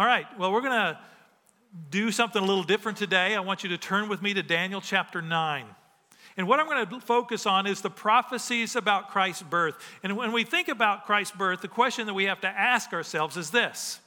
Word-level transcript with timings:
All 0.00 0.06
right, 0.06 0.24
well, 0.38 0.50
we're 0.50 0.62
going 0.62 0.94
to 0.94 0.98
do 1.90 2.10
something 2.10 2.42
a 2.42 2.46
little 2.46 2.62
different 2.62 2.96
today. 2.96 3.36
I 3.36 3.40
want 3.40 3.62
you 3.62 3.68
to 3.68 3.76
turn 3.76 4.08
with 4.08 4.22
me 4.22 4.32
to 4.32 4.42
Daniel 4.42 4.80
chapter 4.80 5.20
9. 5.20 5.66
And 6.38 6.48
what 6.48 6.58
I'm 6.58 6.64
going 6.64 6.86
to 6.86 7.00
focus 7.00 7.44
on 7.44 7.66
is 7.66 7.82
the 7.82 7.90
prophecies 7.90 8.76
about 8.76 9.10
Christ's 9.10 9.42
birth. 9.42 9.76
And 10.02 10.16
when 10.16 10.32
we 10.32 10.42
think 10.42 10.68
about 10.68 11.04
Christ's 11.04 11.36
birth, 11.36 11.60
the 11.60 11.68
question 11.68 12.06
that 12.06 12.14
we 12.14 12.24
have 12.24 12.40
to 12.40 12.48
ask 12.48 12.94
ourselves 12.94 13.36
is 13.36 13.50
this 13.50 14.00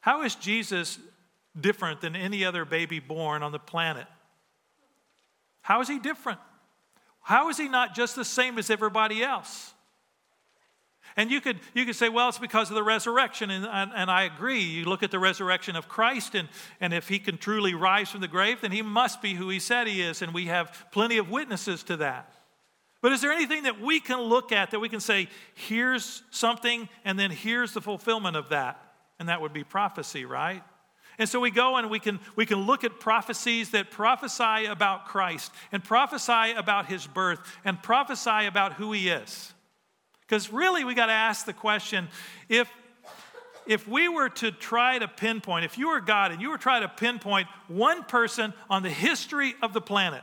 How 0.00 0.22
is 0.22 0.34
Jesus 0.34 0.98
different 1.58 2.02
than 2.02 2.14
any 2.14 2.44
other 2.44 2.66
baby 2.66 2.98
born 2.98 3.42
on 3.42 3.52
the 3.52 3.58
planet? 3.58 4.06
How 5.62 5.80
is 5.80 5.88
he 5.88 5.98
different? 5.98 6.40
How 7.22 7.48
is 7.48 7.56
he 7.56 7.68
not 7.68 7.94
just 7.94 8.16
the 8.16 8.24
same 8.26 8.58
as 8.58 8.68
everybody 8.68 9.22
else? 9.22 9.72
And 11.16 11.30
you 11.30 11.40
could, 11.40 11.60
you 11.74 11.84
could 11.84 11.94
say, 11.94 12.08
well, 12.08 12.28
it's 12.28 12.38
because 12.38 12.70
of 12.70 12.74
the 12.74 12.82
resurrection. 12.82 13.50
And, 13.50 13.64
and, 13.64 13.92
and, 13.94 14.10
I 14.10 14.24
agree. 14.24 14.60
You 14.60 14.84
look 14.84 15.04
at 15.04 15.12
the 15.12 15.18
resurrection 15.18 15.76
of 15.76 15.88
Christ, 15.88 16.34
and, 16.34 16.48
and 16.80 16.92
if 16.92 17.08
he 17.08 17.20
can 17.20 17.38
truly 17.38 17.72
rise 17.74 18.10
from 18.10 18.20
the 18.20 18.28
grave, 18.28 18.60
then 18.62 18.72
he 18.72 18.82
must 18.82 19.22
be 19.22 19.34
who 19.34 19.48
he 19.48 19.60
said 19.60 19.86
he 19.86 20.02
is. 20.02 20.22
And 20.22 20.34
we 20.34 20.46
have 20.46 20.86
plenty 20.90 21.18
of 21.18 21.30
witnesses 21.30 21.84
to 21.84 21.98
that. 21.98 22.32
But 23.00 23.12
is 23.12 23.20
there 23.20 23.32
anything 23.32 23.64
that 23.64 23.80
we 23.80 24.00
can 24.00 24.18
look 24.18 24.50
at 24.50 24.72
that 24.72 24.80
we 24.80 24.88
can 24.88 25.00
say, 25.00 25.28
here's 25.54 26.22
something, 26.30 26.88
and 27.04 27.18
then 27.18 27.30
here's 27.30 27.74
the 27.74 27.80
fulfillment 27.80 28.36
of 28.36 28.48
that? 28.48 28.80
And 29.20 29.28
that 29.28 29.40
would 29.40 29.52
be 29.52 29.62
prophecy, 29.62 30.24
right? 30.24 30.64
And 31.18 31.28
so 31.28 31.38
we 31.38 31.52
go 31.52 31.76
and 31.76 31.90
we 31.90 32.00
can, 32.00 32.18
we 32.34 32.44
can 32.44 32.62
look 32.62 32.82
at 32.82 32.98
prophecies 32.98 33.70
that 33.70 33.90
prophesy 33.92 34.66
about 34.66 35.06
Christ 35.06 35.52
and 35.70 35.84
prophesy 35.84 36.52
about 36.56 36.86
his 36.86 37.06
birth 37.06 37.38
and 37.64 37.80
prophesy 37.80 38.46
about 38.46 38.72
who 38.72 38.90
he 38.90 39.10
is. 39.10 39.53
Because 40.26 40.52
really, 40.52 40.84
we 40.84 40.94
got 40.94 41.06
to 41.06 41.12
ask 41.12 41.46
the 41.46 41.52
question 41.52 42.08
if, 42.48 42.70
if 43.66 43.86
we 43.86 44.08
were 44.08 44.28
to 44.30 44.50
try 44.50 44.98
to 44.98 45.08
pinpoint, 45.08 45.64
if 45.64 45.78
you 45.78 45.88
were 45.88 46.00
God 46.00 46.32
and 46.32 46.40
you 46.40 46.50
were 46.50 46.58
trying 46.58 46.82
to 46.82 46.88
pinpoint 46.88 47.46
one 47.68 48.04
person 48.04 48.54
on 48.70 48.82
the 48.82 48.90
history 48.90 49.54
of 49.62 49.72
the 49.72 49.80
planet, 49.80 50.22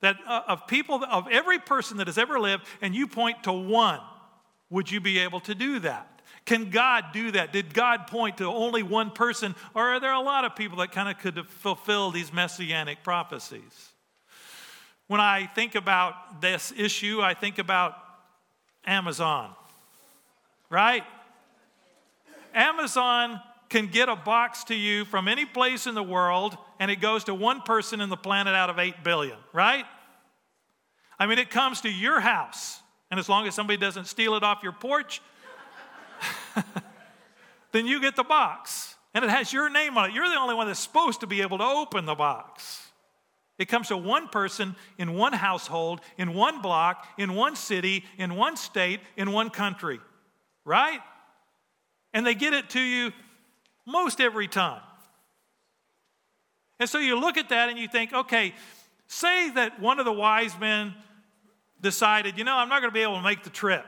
that 0.00 0.16
uh, 0.26 0.42
of 0.48 0.66
people, 0.66 1.02
of 1.04 1.28
every 1.30 1.58
person 1.58 1.98
that 1.98 2.06
has 2.06 2.18
ever 2.18 2.38
lived, 2.38 2.64
and 2.82 2.94
you 2.94 3.06
point 3.06 3.42
to 3.44 3.52
one, 3.52 4.00
would 4.70 4.90
you 4.90 5.00
be 5.00 5.18
able 5.18 5.40
to 5.40 5.54
do 5.54 5.78
that? 5.80 6.22
Can 6.44 6.68
God 6.68 7.06
do 7.12 7.30
that? 7.30 7.52
Did 7.52 7.72
God 7.72 8.06
point 8.06 8.38
to 8.38 8.44
only 8.44 8.82
one 8.82 9.10
person, 9.10 9.54
or 9.74 9.82
are 9.82 10.00
there 10.00 10.12
a 10.12 10.20
lot 10.20 10.44
of 10.44 10.56
people 10.56 10.78
that 10.78 10.92
kind 10.92 11.08
of 11.08 11.18
could 11.18 11.48
fulfill 11.48 12.10
these 12.10 12.32
messianic 12.32 13.02
prophecies? 13.02 13.92
When 15.06 15.20
I 15.20 15.46
think 15.46 15.74
about 15.74 16.40
this 16.40 16.72
issue, 16.76 17.20
I 17.22 17.34
think 17.34 17.58
about 17.58 17.96
Amazon, 18.86 19.50
right? 20.70 21.04
Amazon 22.54 23.40
can 23.68 23.88
get 23.88 24.08
a 24.08 24.16
box 24.16 24.64
to 24.64 24.74
you 24.74 25.04
from 25.04 25.26
any 25.26 25.44
place 25.44 25.86
in 25.86 25.94
the 25.94 26.02
world, 26.02 26.56
and 26.78 26.90
it 26.90 27.00
goes 27.00 27.24
to 27.24 27.34
one 27.34 27.60
person 27.62 28.00
in 28.00 28.08
the 28.08 28.16
planet 28.16 28.54
out 28.54 28.70
of 28.70 28.78
8 28.78 29.02
billion, 29.02 29.36
right? 29.52 29.84
I 31.18 31.26
mean, 31.26 31.38
it 31.38 31.50
comes 31.50 31.80
to 31.82 31.90
your 31.90 32.20
house, 32.20 32.80
and 33.10 33.18
as 33.18 33.28
long 33.28 33.46
as 33.46 33.54
somebody 33.54 33.76
doesn't 33.76 34.06
steal 34.06 34.34
it 34.34 34.42
off 34.42 34.62
your 34.62 34.72
porch, 34.72 35.20
then 37.72 37.86
you 37.86 38.00
get 38.00 38.16
the 38.16 38.24
box. 38.24 38.94
And 39.14 39.24
it 39.24 39.30
has 39.30 39.52
your 39.52 39.70
name 39.70 39.96
on 39.96 40.10
it. 40.10 40.14
You're 40.14 40.28
the 40.28 40.36
only 40.36 40.54
one 40.54 40.66
that's 40.66 40.80
supposed 40.80 41.20
to 41.20 41.26
be 41.26 41.40
able 41.40 41.58
to 41.58 41.64
open 41.64 42.04
the 42.04 42.16
box. 42.16 42.88
It 43.58 43.66
comes 43.66 43.88
to 43.88 43.96
one 43.96 44.28
person 44.28 44.74
in 44.98 45.14
one 45.14 45.32
household, 45.32 46.00
in 46.18 46.34
one 46.34 46.60
block, 46.60 47.06
in 47.18 47.34
one 47.34 47.54
city, 47.54 48.04
in 48.18 48.34
one 48.34 48.56
state, 48.56 49.00
in 49.16 49.30
one 49.30 49.50
country, 49.50 50.00
right? 50.64 51.00
And 52.12 52.26
they 52.26 52.34
get 52.34 52.52
it 52.52 52.70
to 52.70 52.80
you 52.80 53.12
most 53.86 54.20
every 54.20 54.48
time. 54.48 54.82
And 56.80 56.88
so 56.88 56.98
you 56.98 57.18
look 57.18 57.36
at 57.36 57.50
that 57.50 57.68
and 57.68 57.78
you 57.78 57.86
think, 57.86 58.12
okay, 58.12 58.54
say 59.06 59.50
that 59.50 59.80
one 59.80 60.00
of 60.00 60.04
the 60.04 60.12
wise 60.12 60.58
men 60.58 60.94
decided, 61.80 62.36
you 62.36 62.44
know, 62.44 62.56
I'm 62.56 62.68
not 62.68 62.80
going 62.80 62.90
to 62.90 62.94
be 62.94 63.02
able 63.02 63.16
to 63.16 63.22
make 63.22 63.44
the 63.44 63.50
trip. 63.50 63.84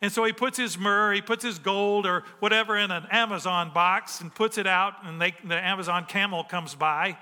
And 0.00 0.10
so 0.10 0.24
he 0.24 0.32
puts 0.32 0.56
his 0.56 0.78
myrrh, 0.78 1.12
he 1.12 1.20
puts 1.20 1.44
his 1.44 1.58
gold 1.58 2.06
or 2.06 2.24
whatever 2.40 2.76
in 2.76 2.90
an 2.90 3.06
Amazon 3.10 3.70
box 3.72 4.20
and 4.20 4.34
puts 4.34 4.56
it 4.56 4.66
out, 4.66 4.94
and 5.04 5.20
they, 5.20 5.34
the 5.44 5.54
Amazon 5.56 6.06
camel 6.06 6.42
comes 6.42 6.74
by 6.74 7.18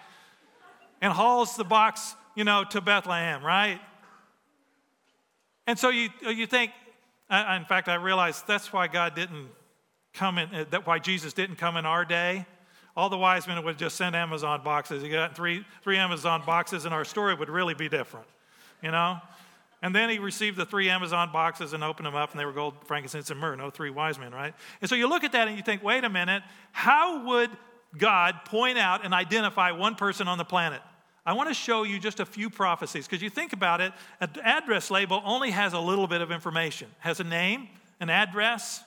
and 1.00 1.12
hauls 1.12 1.56
the 1.56 1.64
box, 1.64 2.14
you 2.34 2.44
know, 2.44 2.64
to 2.70 2.80
Bethlehem, 2.80 3.44
right? 3.44 3.80
And 5.66 5.78
so 5.78 5.90
you, 5.90 6.08
you 6.26 6.46
think, 6.46 6.72
in 7.30 7.64
fact, 7.64 7.88
I 7.88 7.94
realized 7.94 8.46
that's 8.46 8.72
why 8.72 8.88
God 8.88 9.14
didn't 9.14 9.48
come 10.14 10.38
in, 10.38 10.52
uh, 10.54 10.64
that 10.70 10.86
why 10.86 10.98
Jesus 10.98 11.32
didn't 11.32 11.56
come 11.56 11.76
in 11.76 11.86
our 11.86 12.04
day. 12.04 12.46
All 12.96 13.08
the 13.08 13.16
wise 13.16 13.46
men 13.46 13.64
would 13.64 13.78
just 13.78 13.96
send 13.96 14.16
Amazon 14.16 14.62
boxes. 14.64 15.02
You 15.02 15.12
got 15.12 15.36
three, 15.36 15.64
three 15.82 15.96
Amazon 15.96 16.42
boxes, 16.44 16.84
and 16.84 16.92
our 16.92 17.04
story 17.04 17.34
would 17.34 17.48
really 17.48 17.74
be 17.74 17.88
different, 17.88 18.26
you 18.82 18.90
know? 18.90 19.18
And 19.82 19.94
then 19.94 20.10
he 20.10 20.18
received 20.18 20.56
the 20.58 20.66
three 20.66 20.90
Amazon 20.90 21.30
boxes 21.32 21.72
and 21.72 21.82
opened 21.84 22.06
them 22.06 22.16
up, 22.16 22.32
and 22.32 22.40
they 22.40 22.44
were 22.44 22.52
gold, 22.52 22.74
frankincense, 22.84 23.30
and 23.30 23.40
myrrh. 23.40 23.56
No 23.56 23.70
three 23.70 23.90
wise 23.90 24.18
men, 24.18 24.32
right? 24.32 24.52
And 24.80 24.90
so 24.90 24.96
you 24.96 25.08
look 25.08 25.24
at 25.24 25.32
that 25.32 25.48
and 25.48 25.56
you 25.56 25.62
think, 25.62 25.82
wait 25.82 26.04
a 26.04 26.10
minute, 26.10 26.42
how 26.72 27.26
would 27.26 27.50
God 27.96 28.44
point 28.44 28.76
out 28.76 29.04
and 29.04 29.14
identify 29.14 29.70
one 29.70 29.94
person 29.94 30.28
on 30.28 30.36
the 30.36 30.44
planet? 30.44 30.82
I 31.26 31.34
want 31.34 31.48
to 31.48 31.54
show 31.54 31.82
you 31.82 31.98
just 31.98 32.20
a 32.20 32.26
few 32.26 32.48
prophecies 32.48 33.06
because 33.06 33.22
you 33.22 33.30
think 33.30 33.52
about 33.52 33.80
it, 33.80 33.92
an 34.20 34.30
address 34.42 34.90
label 34.90 35.22
only 35.24 35.50
has 35.50 35.72
a 35.72 35.80
little 35.80 36.06
bit 36.06 36.20
of 36.20 36.30
information. 36.30 36.88
It 36.88 37.06
has 37.06 37.20
a 37.20 37.24
name, 37.24 37.68
an 38.00 38.10
address, 38.10 38.82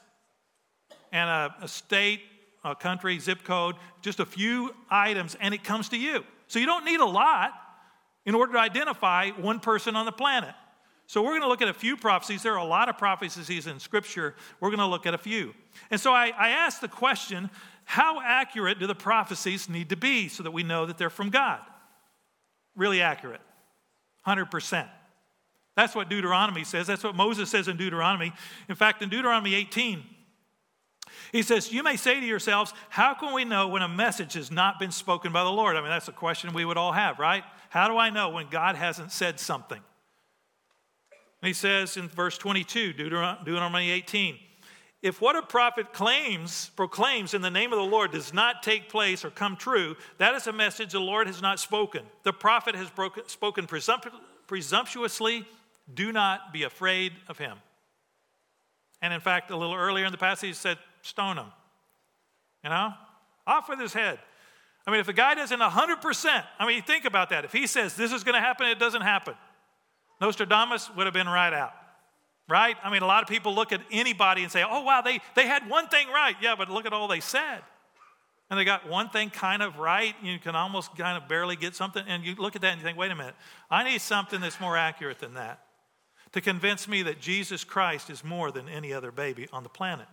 and 1.12 1.30
a, 1.30 1.56
a 1.62 1.68
state, 1.68 2.22
a 2.64 2.76
country, 2.76 3.20
zip 3.20 3.44
code, 3.44 3.76
just 4.02 4.20
a 4.20 4.26
few 4.26 4.74
items, 4.90 5.36
and 5.40 5.54
it 5.54 5.64
comes 5.64 5.90
to 5.90 5.98
you. 5.98 6.24
So 6.48 6.60
you 6.60 6.66
don't 6.66 6.86
need 6.86 7.00
a 7.00 7.06
lot 7.06 7.52
in 8.26 8.36
order 8.36 8.54
to 8.54 8.60
identify 8.60 9.30
one 9.32 9.60
person 9.60 9.96
on 9.96 10.06
the 10.06 10.12
planet. 10.12 10.56
So 11.06 11.22
we're 11.22 11.32
going 11.32 11.42
to 11.42 11.48
look 11.48 11.62
at 11.62 11.68
a 11.68 11.74
few 11.74 11.98
prophecies. 11.98 12.44
There 12.44 12.54
are 12.54 12.60
a 12.60 12.66
lot 12.66 12.90
of 12.90 12.98
prophecies 12.98 13.68
in 13.68 13.80
Scripture. 13.80 14.36
We're 14.60 14.70
going 14.70 14.80
to 14.80 14.88
look 14.88 15.06
at 15.06 15.14
a 15.14 15.18
few. 15.18 15.54
And 15.92 16.00
so 16.00 16.12
I, 16.12 16.32
I 16.38 16.50
asked 16.50 16.82
the 16.82 16.88
question 16.88 17.50
how 17.86 18.22
accurate 18.22 18.80
do 18.80 18.88
the 18.88 18.96
prophecies 18.96 19.68
need 19.68 19.90
to 19.90 19.98
be 19.98 20.30
so 20.30 20.44
that 20.44 20.52
we 20.52 20.64
know 20.64 20.86
that 20.86 20.98
they're 20.98 21.10
from 21.10 21.30
God? 21.30 21.60
Really 22.76 23.02
accurate 23.02 23.42
100%. 24.26 24.88
That's 25.76 25.96
what 25.96 26.10
Deuteronomy 26.10 26.64
says. 26.64 26.88
That's 26.88 27.04
what 27.04 27.16
Moses 27.16 27.50
says 27.50 27.68
in 27.68 27.78
Deuteronomy. 27.78 28.32
In 28.70 28.76
fact, 28.76 29.02
in 29.02 29.10
Deuteronomy 29.10 29.56
18, 29.56 30.04
he 31.32 31.42
says, 31.42 31.72
You 31.72 31.82
may 31.84 31.96
say 31.96 32.20
to 32.20 32.26
yourselves, 32.26 32.74
How 32.90 33.14
can 33.14 33.34
we 33.34 33.44
know 33.44 33.68
when 33.68 33.82
a 33.82 33.88
message 33.88 34.34
has 34.34 34.52
not 34.52 34.80
been 34.80 34.92
spoken 34.92 35.32
by 35.34 35.44
the 35.44 35.50
Lord? 35.50 35.76
I 35.76 35.82
mean, 35.82 35.90
that's 35.90 36.08
a 36.08 36.14
question 36.14 36.54
we 36.54 36.66
would 36.66 36.78
all 36.78 36.92
have, 36.92 37.20
right? 37.20 37.44
How 37.70 37.88
do 37.88 37.98
I 37.98 38.12
know 38.12 38.30
when 38.30 38.50
God 38.50 38.76
hasn't 38.76 39.12
said 39.12 39.40
something? 39.40 39.80
And 41.42 41.48
he 41.48 41.54
says 41.54 41.98
in 41.98 42.08
verse 42.08 42.38
22, 42.38 42.94
Deuteronomy 42.94 43.92
18, 43.92 44.38
if 45.04 45.20
what 45.20 45.36
a 45.36 45.42
prophet 45.42 45.92
claims, 45.92 46.72
proclaims 46.78 47.34
in 47.34 47.42
the 47.42 47.52
name 47.52 47.74
of 47.74 47.78
the 47.78 47.84
Lord 47.84 48.14
does 48.14 48.34
not 48.34 48.64
take 48.64 48.88
place 48.88 49.26
or 49.26 49.30
come 49.30 49.58
true, 49.58 49.98
that 50.18 50.34
is 50.34 50.48
a 50.48 50.54
message 50.54 50.94
the 50.94 51.00
Lord 51.00 51.28
has 51.28 51.42
not 51.42 51.60
spoken. 51.60 52.04
The 52.24 52.32
prophet 52.32 52.74
has 52.74 52.90
broken, 52.90 53.28
spoken 53.28 53.68
presumptuously. 54.48 55.46
Do 55.94 56.14
not 56.14 56.54
be 56.54 56.64
afraid 56.64 57.12
of 57.28 57.38
him. 57.38 57.58
And 59.02 59.14
in 59.14 59.20
fact, 59.20 59.52
a 59.52 59.58
little 59.58 59.76
earlier 59.76 60.06
in 60.06 60.14
the 60.14 60.18
passage, 60.18 60.48
he 60.48 60.54
said, 60.54 60.78
Stone 61.02 61.38
him. 61.38 61.48
You 62.64 62.70
know? 62.70 62.94
Off 63.46 63.68
with 63.68 63.82
his 63.82 63.92
head. 63.92 64.20
I 64.88 64.92
mean, 64.92 65.02
if 65.02 65.10
a 65.10 65.14
guy 65.14 65.36
doesn't 65.36 65.60
100%, 65.60 66.44
I 66.58 66.66
mean, 66.66 66.82
think 66.82 67.04
about 67.04 67.30
that. 67.32 67.44
If 67.44 67.52
he 67.52 67.68
says 67.68 67.96
this 67.96 68.14
is 68.14 68.24
going 68.24 68.36
to 68.36 68.42
happen, 68.42 68.68
it 68.68 68.80
doesn't 68.80 69.02
happen. 69.02 69.34
Nostradamus 70.22 70.90
would 70.96 71.08
have 71.08 71.14
been 71.14 71.28
right 71.28 71.52
out 71.52 71.74
right? 72.48 72.76
I 72.84 72.92
mean, 72.92 73.02
a 73.02 73.08
lot 73.08 73.24
of 73.24 73.30
people 73.30 73.56
look 73.56 73.72
at 73.72 73.82
anybody 73.92 74.44
and 74.44 74.52
say, 74.52 74.64
oh, 74.68 74.84
wow, 74.84 75.02
they, 75.02 75.20
they 75.36 75.48
had 75.48 75.70
one 75.70 75.88
thing 75.88 76.08
right. 76.10 76.36
Yeah, 76.42 76.56
but 76.58 76.70
look 76.70 76.86
at 76.86 76.94
all 76.94 77.08
they 77.08 77.20
said. 77.20 77.62
And 78.50 78.60
they 78.60 78.66
got 78.66 78.88
one 78.88 79.10
thing 79.10 79.30
kind 79.30 79.64
of 79.64 79.80
right. 79.80 80.14
You 80.22 80.38
can 80.38 80.56
almost 80.56 80.96
kind 80.98 81.22
of 81.22 81.30
barely 81.30 81.56
get 81.56 81.76
something. 81.76 82.04
And 82.08 82.24
you 82.24 82.36
look 82.36 82.56
at 82.56 82.62
that 82.62 82.74
and 82.74 82.82
you 82.82 82.86
think, 82.86 82.98
wait 82.98 83.12
a 83.12 83.16
minute, 83.16 83.36
I 83.72 83.84
need 83.84 84.02
something 84.02 84.42
that's 84.42 84.60
more 84.60 84.78
accurate 84.78 85.20
than 85.20 85.36
that 85.36 85.62
to 86.34 86.42
convince 86.42 86.88
me 86.88 87.04
that 87.04 87.22
Jesus 87.22 87.64
Christ 87.64 88.10
is 88.10 88.24
more 88.24 88.52
than 88.52 88.68
any 88.68 88.92
other 88.94 89.12
baby 89.12 89.48
on 89.54 89.64
the 89.64 89.70
planet. 89.70 90.08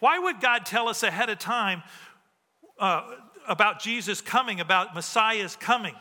Why 0.00 0.18
would 0.18 0.40
God 0.40 0.66
tell 0.66 0.88
us 0.88 1.02
ahead 1.02 1.30
of 1.30 1.38
time 1.38 1.82
uh, 2.78 3.02
about 3.48 3.80
Jesus 3.80 4.20
coming, 4.20 4.60
about 4.60 4.94
Messiah's 4.94 5.56
coming? 5.56 5.94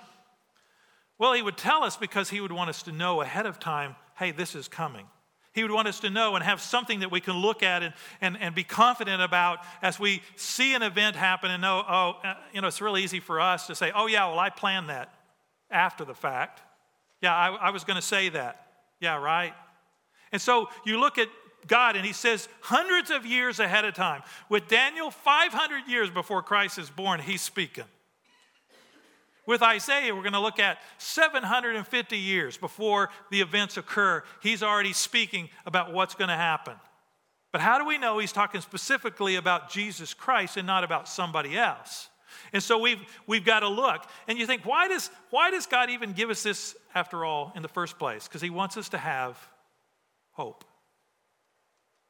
Well, 1.17 1.33
He 1.33 1.41
would 1.41 1.57
tell 1.57 1.83
us 1.83 1.95
because 1.95 2.29
He 2.29 2.41
would 2.41 2.51
want 2.51 2.69
us 2.69 2.83
to 2.83 2.91
know 2.91 3.21
ahead 3.21 3.45
of 3.45 3.59
time 3.59 3.95
hey, 4.15 4.29
this 4.31 4.53
is 4.53 4.67
coming. 4.67 5.07
He 5.53 5.61
would 5.61 5.71
want 5.71 5.87
us 5.87 5.99
to 5.99 6.09
know 6.09 6.35
and 6.35 6.43
have 6.43 6.61
something 6.61 7.01
that 7.01 7.11
we 7.11 7.21
can 7.21 7.35
look 7.37 7.61
at 7.61 7.83
and, 7.83 7.93
and, 8.21 8.37
and 8.39 8.55
be 8.55 8.63
confident 8.63 9.21
about 9.21 9.59
as 9.81 9.99
we 9.99 10.23
see 10.35 10.73
an 10.73 10.81
event 10.81 11.15
happen 11.15 11.51
and 11.51 11.61
know, 11.61 11.83
oh, 11.87 12.15
uh, 12.23 12.33
you 12.53 12.61
know, 12.61 12.67
it's 12.67 12.81
really 12.81 13.03
easy 13.03 13.19
for 13.19 13.39
us 13.39 13.67
to 13.67 13.75
say, 13.75 13.91
oh, 13.95 14.07
yeah, 14.07 14.27
well, 14.27 14.39
I 14.39 14.49
planned 14.49 14.89
that 14.89 15.13
after 15.69 16.05
the 16.05 16.15
fact. 16.15 16.61
Yeah, 17.21 17.35
I, 17.35 17.67
I 17.67 17.69
was 17.69 17.83
going 17.83 17.95
to 17.95 18.01
say 18.01 18.29
that. 18.29 18.67
Yeah, 18.99 19.17
right? 19.17 19.53
And 20.31 20.41
so 20.41 20.69
you 20.85 20.99
look 20.99 21.19
at 21.19 21.27
God, 21.67 21.95
and 21.95 22.05
he 22.05 22.13
says 22.13 22.49
hundreds 22.61 23.11
of 23.11 23.25
years 23.25 23.59
ahead 23.59 23.85
of 23.85 23.93
time. 23.93 24.23
With 24.49 24.67
Daniel, 24.67 25.11
500 25.11 25.87
years 25.87 26.09
before 26.09 26.41
Christ 26.41 26.77
is 26.77 26.89
born, 26.89 27.19
he's 27.19 27.41
speaking. 27.41 27.85
With 29.45 29.61
Isaiah, 29.61 30.15
we're 30.15 30.21
going 30.21 30.33
to 30.33 30.39
look 30.39 30.59
at 30.59 30.79
750 30.99 32.17
years 32.17 32.57
before 32.57 33.09
the 33.29 33.41
events 33.41 33.75
occur. 33.77 34.23
He's 34.41 34.63
already 34.63 34.93
speaking 34.93 35.49
about 35.65 35.91
what's 35.91 36.15
going 36.15 36.29
to 36.29 36.35
happen. 36.35 36.75
But 37.51 37.61
how 37.61 37.77
do 37.77 37.85
we 37.85 37.97
know 37.97 38.17
he's 38.19 38.31
talking 38.31 38.61
specifically 38.61 39.35
about 39.35 39.69
Jesus 39.69 40.13
Christ 40.13 40.57
and 40.57 40.65
not 40.65 40.83
about 40.83 41.07
somebody 41.07 41.57
else? 41.57 42.09
And 42.51 42.63
so 42.63 42.79
we've, 42.79 42.99
we've 43.27 43.45
got 43.45 43.59
to 43.59 43.67
look. 43.67 44.05
And 44.27 44.39
you 44.39 44.47
think, 44.47 44.65
why 44.65 44.87
does, 44.87 45.09
why 45.29 45.51
does 45.51 45.65
God 45.65 45.89
even 45.89 46.13
give 46.13 46.29
us 46.29 46.41
this 46.41 46.75
after 46.95 47.25
all 47.25 47.51
in 47.55 47.61
the 47.61 47.67
first 47.67 47.99
place? 47.99 48.27
Because 48.27 48.41
he 48.41 48.49
wants 48.49 48.77
us 48.77 48.89
to 48.89 48.97
have 48.97 49.37
hope. 50.31 50.63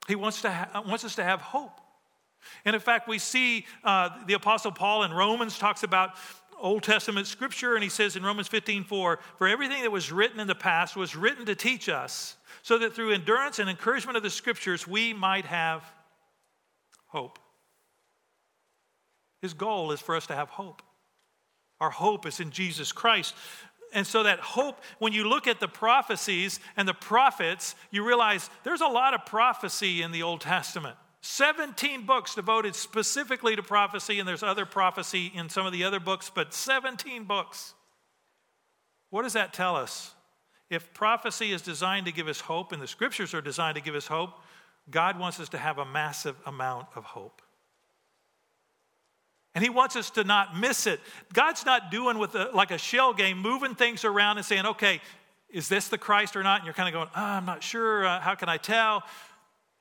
He 0.08 0.16
wants, 0.16 0.42
to 0.42 0.52
ha- 0.52 0.84
wants 0.86 1.04
us 1.04 1.16
to 1.16 1.24
have 1.24 1.42
hope. 1.42 1.80
And 2.66 2.76
in 2.76 2.82
fact, 2.82 3.08
we 3.08 3.20
see 3.20 3.66
uh, 3.84 4.10
the 4.28 4.34
Apostle 4.34 4.72
Paul 4.72 5.04
in 5.04 5.12
Romans 5.12 5.58
talks 5.58 5.84
about 5.84 6.12
Old 6.60 6.84
Testament 6.84 7.28
scripture, 7.28 7.76
and 7.76 7.84
he 7.84 7.90
says 7.90 8.16
in 8.16 8.24
Romans 8.24 8.48
15 8.48 8.84
4, 8.84 9.20
For 9.38 9.48
everything 9.48 9.82
that 9.84 9.92
was 9.92 10.12
written 10.12 10.40
in 10.40 10.48
the 10.48 10.56
past 10.56 10.96
was 10.96 11.16
written 11.16 11.46
to 11.46 11.56
teach 11.56 11.90
us, 11.90 12.38
so 12.62 12.78
that 12.78 12.94
through 12.94 13.12
endurance 13.12 13.60
and 13.60 13.70
encouragement 13.70 14.18
of 14.18 14.24
the 14.24 14.30
scriptures 14.30 14.88
we 14.88 15.14
might 15.14 15.46
have 15.46 15.84
hope. 17.08 17.40
His 19.42 19.54
goal 19.54 19.92
is 19.92 20.00
for 20.00 20.16
us 20.16 20.28
to 20.28 20.36
have 20.36 20.50
hope. 20.50 20.82
Our 21.82 21.90
hope 21.90 22.26
is 22.26 22.40
in 22.40 22.52
Jesus 22.52 22.92
Christ. 22.92 23.36
And 23.94 24.08
so, 24.08 24.24
that 24.24 24.40
hope, 24.40 24.82
when 24.98 25.14
you 25.14 25.28
look 25.28 25.46
at 25.48 25.60
the 25.60 25.68
prophecies 25.68 26.60
and 26.76 26.88
the 26.88 26.94
prophets, 26.96 27.76
you 27.92 28.04
realize 28.04 28.50
there's 28.64 28.82
a 28.82 28.88
lot 28.88 29.14
of 29.14 29.26
prophecy 29.26 30.02
in 30.02 30.12
the 30.12 30.24
Old 30.24 30.42
Testament. 30.42 30.96
17 31.26 32.06
books 32.06 32.36
devoted 32.36 32.76
specifically 32.76 33.56
to 33.56 33.64
prophecy, 33.64 34.20
and 34.20 34.28
there's 34.28 34.44
other 34.44 34.66
prophecy 34.66 35.32
in 35.34 35.48
some 35.48 35.66
of 35.66 35.72
the 35.72 35.86
other 35.86 36.02
books, 36.02 36.30
but 36.30 36.54
17 36.54 37.24
books. 37.24 37.74
What 39.10 39.24
does 39.24 39.32
that 39.32 39.54
tell 39.54 39.78
us? 39.78 40.14
If 40.70 40.94
prophecy 40.94 41.54
is 41.54 41.62
designed 41.62 42.08
to 42.08 42.12
give 42.12 42.28
us 42.28 42.42
hope 42.42 42.74
and 42.74 42.82
the 42.82 42.88
scriptures 42.88 43.34
are 43.34 43.40
designed 43.40 43.76
to 43.76 43.82
give 43.82 43.96
us 43.96 44.06
hope, 44.06 44.32
God 44.90 45.18
wants 45.18 45.40
us 45.40 45.48
to 45.50 45.58
have 45.58 45.78
a 45.78 45.86
massive 45.86 46.36
amount 46.46 46.88
of 46.94 47.06
hope. 47.06 47.42
And 49.56 49.64
he 49.64 49.70
wants 49.70 49.96
us 49.96 50.10
to 50.12 50.26
not 50.26 50.58
miss 50.58 50.88
it. 50.88 51.00
God's 51.32 51.66
not 51.66 51.90
doing 51.90 52.18
with 52.18 52.36
a, 52.36 52.50
like 52.54 52.72
a 52.72 52.78
shell 52.78 53.14
game, 53.14 53.38
moving 53.38 53.76
things 53.76 54.04
around 54.04 54.38
and 54.38 54.46
saying, 54.46 54.66
okay, 54.66 55.00
is 55.50 55.70
this 55.70 55.88
the 55.88 55.98
Christ 55.98 56.36
or 56.36 56.44
not? 56.44 56.60
And 56.60 56.66
you're 56.66 56.74
kind 56.74 56.90
of 56.90 56.94
going, 56.94 57.10
oh, 57.16 57.22
I'm 57.22 57.46
not 57.46 57.64
sure. 57.64 58.06
Uh, 58.06 58.20
how 58.20 58.36
can 58.36 58.50
I 58.50 58.58
tell? 58.58 59.04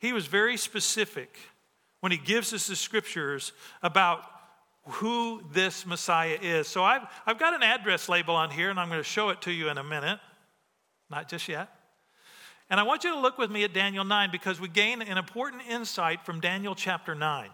He 0.02 0.12
was 0.12 0.26
very 0.26 0.56
specific 0.56 1.38
when 2.00 2.10
he 2.10 2.18
gives 2.18 2.52
us 2.52 2.66
the 2.66 2.74
scriptures 2.74 3.52
about 3.84 4.24
who 4.88 5.40
this 5.52 5.86
Messiah 5.86 6.36
is. 6.42 6.66
So 6.66 6.82
I've, 6.82 7.02
I've 7.24 7.38
got 7.38 7.54
an 7.54 7.62
address 7.62 8.08
label 8.08 8.34
on 8.34 8.50
here, 8.50 8.68
and 8.68 8.80
I'm 8.80 8.88
going 8.88 8.98
to 8.98 9.04
show 9.04 9.28
it 9.28 9.40
to 9.42 9.52
you 9.52 9.68
in 9.68 9.78
a 9.78 9.84
minute. 9.84 10.18
Not 11.08 11.28
just 11.28 11.48
yet. 11.48 11.68
And 12.68 12.80
I 12.80 12.82
want 12.82 13.04
you 13.04 13.10
to 13.10 13.20
look 13.20 13.38
with 13.38 13.52
me 13.52 13.62
at 13.62 13.72
Daniel 13.72 14.02
9 14.02 14.30
because 14.32 14.60
we 14.60 14.66
gain 14.66 15.02
an 15.02 15.18
important 15.18 15.62
insight 15.70 16.26
from 16.26 16.40
Daniel 16.40 16.74
chapter 16.74 17.14
9. 17.14 17.48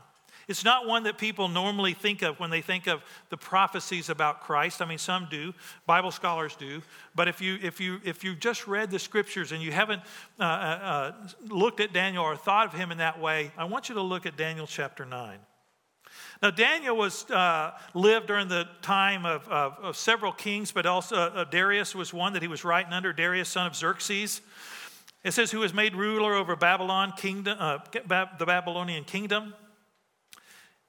It's 0.49 0.65
not 0.65 0.87
one 0.87 1.03
that 1.03 1.19
people 1.19 1.49
normally 1.49 1.93
think 1.93 2.23
of 2.23 2.41
when 2.41 2.49
they 2.49 2.63
think 2.63 2.87
of 2.87 3.03
the 3.29 3.37
prophecies 3.37 4.09
about 4.09 4.41
Christ. 4.41 4.81
I 4.81 4.87
mean, 4.87 4.97
some 4.99 5.29
do, 5.31 5.53
Bible 5.87 6.11
scholars 6.11 6.57
do. 6.57 6.81
But 7.15 7.29
if 7.29 7.43
you 7.43 7.59
if 7.63 7.81
you 7.81 8.01
if 8.03 8.25
you've 8.25 8.41
just 8.41 8.67
read 8.67 8.91
the 8.91 8.99
scriptures 8.99 9.53
and 9.53 9.63
you 9.63 9.73
haven't 9.73 10.01
uh, 10.41 10.43
uh, 10.43 10.47
uh, 10.47 11.13
looked 11.49 11.81
at 11.81 11.93
Daniel 11.93 12.25
or 12.25 12.35
thought 12.35 12.67
of 12.67 12.73
him 12.73 12.91
in 12.91 12.99
that 12.99 13.21
way, 13.21 13.53
I 13.59 13.65
want 13.67 13.91
you 13.91 13.95
to 13.97 14.03
look 14.03 14.25
at 14.25 14.39
Daniel 14.39 14.67
chapter 14.67 15.05
nine. 15.05 15.39
Now, 16.41 16.51
Daniel 16.51 16.97
was 16.97 17.29
uh, 17.31 17.73
lived 17.95 18.29
during 18.29 18.49
the 18.49 18.69
time 18.81 19.27
of, 19.27 19.47
of, 19.49 19.77
of 19.83 19.97
several 19.97 20.33
kings, 20.33 20.73
but 20.73 20.87
also 20.87 21.17
uh, 21.17 21.45
Darius 21.45 21.95
was 21.95 22.15
one 22.15 22.33
that 22.35 22.43
he 22.43 22.49
was 22.49 22.65
writing 22.65 22.93
under. 22.93 23.13
Darius, 23.13 23.49
son 23.49 23.67
of 23.67 23.75
Xerxes. 23.75 24.41
It 25.25 25.33
says, 25.33 25.51
who 25.51 25.59
was 25.59 25.75
made 25.75 25.97
ruler 25.97 26.35
over 26.35 26.55
Babylon 26.55 27.13
kingdom, 27.17 27.57
uh, 27.59 27.79
the 27.93 28.47
Babylonian 28.47 29.05
kingdom. 29.05 29.53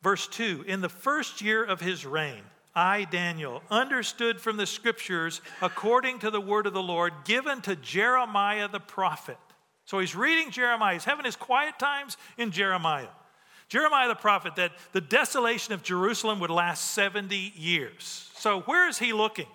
Verse 0.01 0.27
2 0.27 0.65
In 0.67 0.81
the 0.81 0.89
first 0.89 1.41
year 1.41 1.63
of 1.63 1.81
his 1.81 2.05
reign, 2.05 2.41
I, 2.75 3.05
Daniel, 3.05 3.61
understood 3.69 4.39
from 4.39 4.57
the 4.57 4.65
scriptures 4.65 5.41
according 5.61 6.19
to 6.19 6.31
the 6.31 6.41
word 6.41 6.67
of 6.67 6.73
the 6.73 6.83
Lord 6.83 7.13
given 7.25 7.61
to 7.61 7.75
Jeremiah 7.75 8.67
the 8.67 8.79
prophet. 8.79 9.37
So 9.85 9.99
he's 9.99 10.15
reading 10.15 10.51
Jeremiah. 10.51 10.93
He's 10.93 11.03
having 11.03 11.25
his 11.25 11.35
quiet 11.35 11.79
times 11.79 12.15
in 12.37 12.51
Jeremiah. 12.51 13.07
Jeremiah 13.69 14.07
the 14.07 14.15
prophet, 14.15 14.55
that 14.55 14.71
the 14.93 15.01
desolation 15.01 15.73
of 15.73 15.83
Jerusalem 15.83 16.39
would 16.39 16.49
last 16.49 16.91
70 16.91 17.53
years. 17.55 18.29
So 18.35 18.61
where 18.61 18.87
is 18.87 18.97
he 18.97 19.13
looking? 19.13 19.47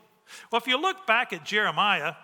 Well, 0.50 0.61
if 0.61 0.67
you 0.67 0.81
look 0.81 1.06
back 1.06 1.32
at 1.32 1.44
Jeremiah, 1.44 2.14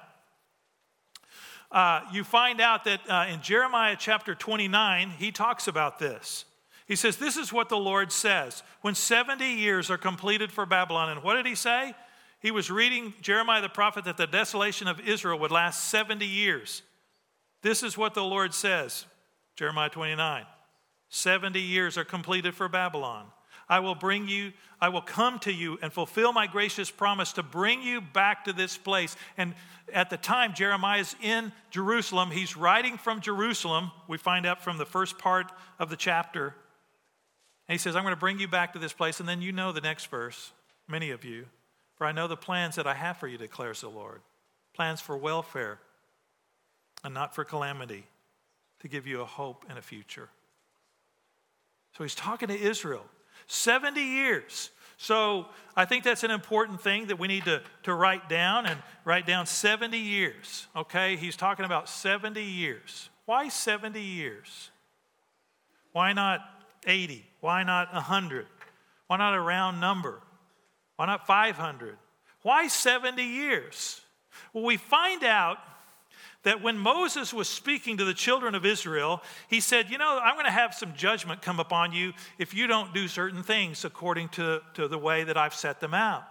uh, 1.70 2.02
you 2.12 2.24
find 2.24 2.60
out 2.60 2.84
that 2.84 3.00
uh, 3.08 3.26
in 3.32 3.42
Jeremiah 3.42 3.96
chapter 3.98 4.34
29, 4.34 5.10
he 5.10 5.30
talks 5.30 5.68
about 5.68 5.98
this. 5.98 6.44
He 6.90 6.96
says, 6.96 7.18
This 7.18 7.36
is 7.36 7.52
what 7.52 7.68
the 7.68 7.78
Lord 7.78 8.10
says. 8.10 8.64
When 8.80 8.96
70 8.96 9.44
years 9.44 9.92
are 9.92 9.96
completed 9.96 10.50
for 10.50 10.66
Babylon, 10.66 11.08
and 11.08 11.22
what 11.22 11.36
did 11.36 11.46
he 11.46 11.54
say? 11.54 11.94
He 12.40 12.50
was 12.50 12.68
reading 12.68 13.14
Jeremiah 13.20 13.62
the 13.62 13.68
prophet 13.68 14.06
that 14.06 14.16
the 14.16 14.26
desolation 14.26 14.88
of 14.88 14.98
Israel 14.98 15.38
would 15.38 15.52
last 15.52 15.84
70 15.84 16.26
years. 16.26 16.82
This 17.62 17.84
is 17.84 17.96
what 17.96 18.14
the 18.14 18.24
Lord 18.24 18.52
says, 18.52 19.06
Jeremiah 19.54 19.88
29. 19.88 20.44
70 21.10 21.60
years 21.60 21.96
are 21.96 22.04
completed 22.04 22.56
for 22.56 22.68
Babylon. 22.68 23.26
I 23.68 23.78
will 23.78 23.94
bring 23.94 24.26
you, 24.26 24.52
I 24.80 24.88
will 24.88 25.00
come 25.00 25.38
to 25.40 25.52
you 25.52 25.78
and 25.82 25.92
fulfill 25.92 26.32
my 26.32 26.48
gracious 26.48 26.90
promise 26.90 27.34
to 27.34 27.44
bring 27.44 27.82
you 27.82 28.00
back 28.00 28.46
to 28.46 28.52
this 28.52 28.76
place. 28.76 29.14
And 29.38 29.54
at 29.94 30.10
the 30.10 30.16
time, 30.16 30.54
Jeremiah 30.54 31.02
is 31.02 31.14
in 31.22 31.52
Jerusalem. 31.70 32.32
He's 32.32 32.56
writing 32.56 32.98
from 32.98 33.20
Jerusalem. 33.20 33.92
We 34.08 34.18
find 34.18 34.44
out 34.44 34.64
from 34.64 34.76
the 34.76 34.86
first 34.86 35.18
part 35.18 35.52
of 35.78 35.88
the 35.88 35.96
chapter. 35.96 36.56
And 37.70 37.74
he 37.74 37.78
says, 37.78 37.94
I'm 37.94 38.02
going 38.02 38.16
to 38.16 38.18
bring 38.18 38.40
you 38.40 38.48
back 38.48 38.72
to 38.72 38.80
this 38.80 38.92
place. 38.92 39.20
And 39.20 39.28
then 39.28 39.40
you 39.40 39.52
know 39.52 39.70
the 39.70 39.80
next 39.80 40.06
verse, 40.06 40.50
many 40.88 41.12
of 41.12 41.24
you. 41.24 41.46
For 41.94 42.04
I 42.04 42.10
know 42.10 42.26
the 42.26 42.36
plans 42.36 42.74
that 42.74 42.84
I 42.88 42.94
have 42.94 43.18
for 43.18 43.28
you, 43.28 43.38
declares 43.38 43.82
the 43.82 43.88
Lord 43.88 44.22
plans 44.74 45.00
for 45.00 45.16
welfare 45.16 45.78
and 47.04 47.14
not 47.14 47.32
for 47.32 47.44
calamity, 47.44 48.06
to 48.80 48.88
give 48.88 49.06
you 49.06 49.20
a 49.20 49.24
hope 49.24 49.64
and 49.68 49.78
a 49.78 49.82
future. 49.82 50.28
So 51.96 52.02
he's 52.02 52.16
talking 52.16 52.48
to 52.48 52.60
Israel. 52.60 53.04
70 53.46 54.00
years. 54.00 54.70
So 54.96 55.46
I 55.76 55.84
think 55.84 56.02
that's 56.02 56.24
an 56.24 56.32
important 56.32 56.80
thing 56.80 57.06
that 57.06 57.20
we 57.20 57.28
need 57.28 57.44
to, 57.44 57.62
to 57.84 57.94
write 57.94 58.28
down 58.28 58.66
and 58.66 58.80
write 59.04 59.26
down 59.28 59.46
70 59.46 59.96
years. 59.96 60.66
Okay? 60.74 61.14
He's 61.14 61.36
talking 61.36 61.64
about 61.64 61.88
70 61.88 62.42
years. 62.42 63.10
Why 63.26 63.46
70 63.48 64.02
years? 64.02 64.72
Why 65.92 66.12
not 66.12 66.59
80? 66.86 67.26
Why 67.40 67.62
not 67.62 67.92
100? 67.92 68.46
Why 69.06 69.16
not 69.16 69.34
a 69.34 69.40
round 69.40 69.80
number? 69.80 70.20
Why 70.96 71.06
not 71.06 71.26
500? 71.26 71.96
Why 72.42 72.68
70 72.68 73.22
years? 73.22 74.00
Well, 74.52 74.64
we 74.64 74.76
find 74.76 75.24
out 75.24 75.58
that 76.42 76.62
when 76.62 76.78
Moses 76.78 77.34
was 77.34 77.48
speaking 77.48 77.98
to 77.98 78.04
the 78.04 78.14
children 78.14 78.54
of 78.54 78.64
Israel, 78.64 79.22
he 79.48 79.60
said, 79.60 79.90
You 79.90 79.98
know, 79.98 80.18
I'm 80.22 80.34
going 80.34 80.46
to 80.46 80.50
have 80.50 80.74
some 80.74 80.94
judgment 80.94 81.42
come 81.42 81.60
upon 81.60 81.92
you 81.92 82.12
if 82.38 82.54
you 82.54 82.66
don't 82.66 82.94
do 82.94 83.08
certain 83.08 83.42
things 83.42 83.84
according 83.84 84.30
to, 84.30 84.62
to 84.74 84.88
the 84.88 84.98
way 84.98 85.24
that 85.24 85.36
I've 85.36 85.54
set 85.54 85.80
them 85.80 85.94
out. 85.94 86.24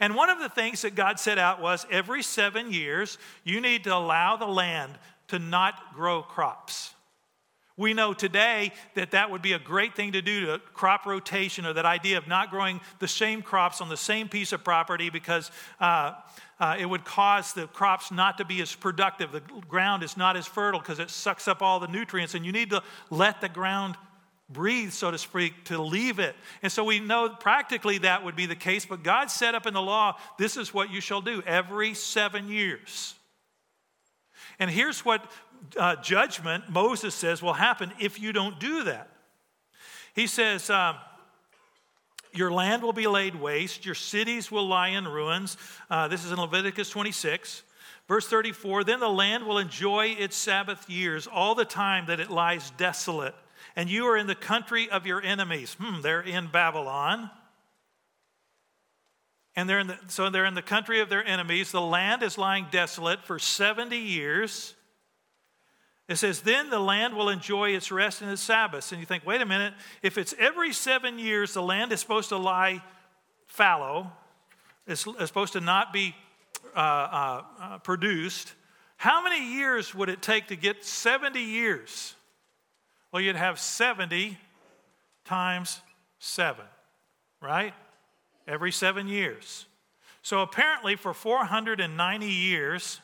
And 0.00 0.14
one 0.14 0.28
of 0.28 0.40
the 0.40 0.48
things 0.48 0.82
that 0.82 0.94
God 0.94 1.18
set 1.18 1.38
out 1.38 1.62
was 1.62 1.86
every 1.90 2.22
seven 2.22 2.72
years, 2.72 3.18
you 3.44 3.60
need 3.60 3.84
to 3.84 3.94
allow 3.94 4.36
the 4.36 4.46
land 4.46 4.92
to 5.28 5.38
not 5.38 5.94
grow 5.94 6.22
crops. 6.22 6.94
We 7.78 7.92
know 7.92 8.14
today 8.14 8.72
that 8.94 9.10
that 9.10 9.30
would 9.30 9.42
be 9.42 9.52
a 9.52 9.58
great 9.58 9.94
thing 9.94 10.12
to 10.12 10.22
do 10.22 10.46
to 10.46 10.58
crop 10.72 11.04
rotation 11.04 11.66
or 11.66 11.74
that 11.74 11.84
idea 11.84 12.16
of 12.16 12.26
not 12.26 12.50
growing 12.50 12.80
the 13.00 13.08
same 13.08 13.42
crops 13.42 13.82
on 13.82 13.90
the 13.90 13.98
same 13.98 14.30
piece 14.30 14.52
of 14.52 14.64
property 14.64 15.10
because 15.10 15.50
uh, 15.78 16.12
uh, 16.58 16.76
it 16.78 16.86
would 16.86 17.04
cause 17.04 17.52
the 17.52 17.66
crops 17.66 18.10
not 18.10 18.38
to 18.38 18.46
be 18.46 18.62
as 18.62 18.74
productive. 18.74 19.30
The 19.30 19.42
ground 19.68 20.02
is 20.02 20.16
not 20.16 20.38
as 20.38 20.46
fertile 20.46 20.80
because 20.80 20.98
it 20.98 21.10
sucks 21.10 21.46
up 21.48 21.60
all 21.60 21.78
the 21.78 21.88
nutrients, 21.88 22.34
and 22.34 22.46
you 22.46 22.52
need 22.52 22.70
to 22.70 22.82
let 23.10 23.42
the 23.42 23.48
ground 23.48 23.96
breathe, 24.48 24.92
so 24.92 25.10
to 25.10 25.18
speak, 25.18 25.64
to 25.64 25.82
leave 25.82 26.18
it. 26.18 26.34
And 26.62 26.72
so 26.72 26.82
we 26.82 26.98
know 26.98 27.28
practically 27.28 27.98
that 27.98 28.24
would 28.24 28.36
be 28.36 28.46
the 28.46 28.56
case, 28.56 28.86
but 28.86 29.02
God 29.02 29.30
set 29.30 29.54
up 29.54 29.66
in 29.66 29.74
the 29.74 29.82
law 29.82 30.16
this 30.38 30.56
is 30.56 30.72
what 30.72 30.90
you 30.90 31.02
shall 31.02 31.20
do 31.20 31.42
every 31.42 31.92
seven 31.92 32.48
years. 32.48 33.14
And 34.58 34.70
here's 34.70 35.04
what 35.04 35.30
uh, 35.76 35.96
judgment, 35.96 36.70
Moses 36.70 37.14
says, 37.14 37.42
will 37.42 37.52
happen 37.52 37.92
if 38.00 38.20
you 38.20 38.32
don't 38.32 38.58
do 38.58 38.84
that. 38.84 39.08
He 40.14 40.26
says, 40.26 40.70
um, 40.70 40.96
Your 42.32 42.50
land 42.50 42.82
will 42.82 42.92
be 42.92 43.06
laid 43.06 43.34
waste, 43.34 43.84
your 43.84 43.94
cities 43.94 44.50
will 44.50 44.66
lie 44.66 44.88
in 44.88 45.06
ruins. 45.06 45.56
Uh, 45.90 46.08
this 46.08 46.24
is 46.24 46.32
in 46.32 46.38
Leviticus 46.38 46.90
26. 46.90 47.62
Verse 48.08 48.26
34 48.28 48.84
Then 48.84 49.00
the 49.00 49.08
land 49.08 49.46
will 49.46 49.58
enjoy 49.58 50.16
its 50.18 50.36
Sabbath 50.36 50.88
years 50.88 51.26
all 51.26 51.54
the 51.54 51.64
time 51.64 52.06
that 52.06 52.20
it 52.20 52.30
lies 52.30 52.70
desolate, 52.72 53.34
and 53.74 53.90
you 53.90 54.06
are 54.06 54.16
in 54.16 54.26
the 54.26 54.34
country 54.34 54.88
of 54.90 55.06
your 55.06 55.22
enemies. 55.22 55.76
Hmm, 55.78 56.00
they're 56.02 56.22
in 56.22 56.48
Babylon. 56.48 57.30
And 59.58 59.68
they're 59.68 59.78
in 59.78 59.86
the, 59.86 59.98
so 60.08 60.28
they're 60.28 60.44
in 60.44 60.54
the 60.54 60.60
country 60.60 61.00
of 61.00 61.08
their 61.08 61.24
enemies. 61.24 61.72
The 61.72 61.80
land 61.80 62.22
is 62.22 62.36
lying 62.36 62.66
desolate 62.70 63.24
for 63.24 63.38
70 63.38 63.96
years. 63.96 64.74
It 66.08 66.16
says, 66.16 66.42
Then 66.42 66.70
the 66.70 66.78
land 66.78 67.14
will 67.14 67.28
enjoy 67.28 67.70
its 67.70 67.90
rest 67.90 68.22
and 68.22 68.30
its 68.30 68.42
Sabbaths. 68.42 68.92
And 68.92 69.00
you 69.00 69.06
think, 69.06 69.26
wait 69.26 69.40
a 69.40 69.46
minute, 69.46 69.74
if 70.02 70.18
it's 70.18 70.34
every 70.38 70.72
seven 70.72 71.18
years 71.18 71.54
the 71.54 71.62
land 71.62 71.92
is 71.92 72.00
supposed 72.00 72.28
to 72.28 72.36
lie 72.36 72.82
fallow, 73.46 74.12
it's, 74.86 75.06
it's 75.06 75.26
supposed 75.26 75.54
to 75.54 75.60
not 75.60 75.92
be 75.92 76.14
uh, 76.74 76.78
uh, 76.78 77.42
uh, 77.60 77.78
produced, 77.78 78.52
how 78.96 79.22
many 79.22 79.54
years 79.54 79.94
would 79.94 80.08
it 80.08 80.22
take 80.22 80.48
to 80.48 80.56
get 80.56 80.84
70 80.84 81.40
years? 81.40 82.14
Well, 83.12 83.22
you'd 83.22 83.36
have 83.36 83.58
70 83.58 84.38
times 85.24 85.80
7, 86.18 86.64
right? 87.42 87.74
Every 88.46 88.72
seven 88.72 89.08
years. 89.08 89.66
So 90.22 90.40
apparently, 90.40 90.96
for 90.96 91.14
490 91.14 92.26
years, 92.26 93.00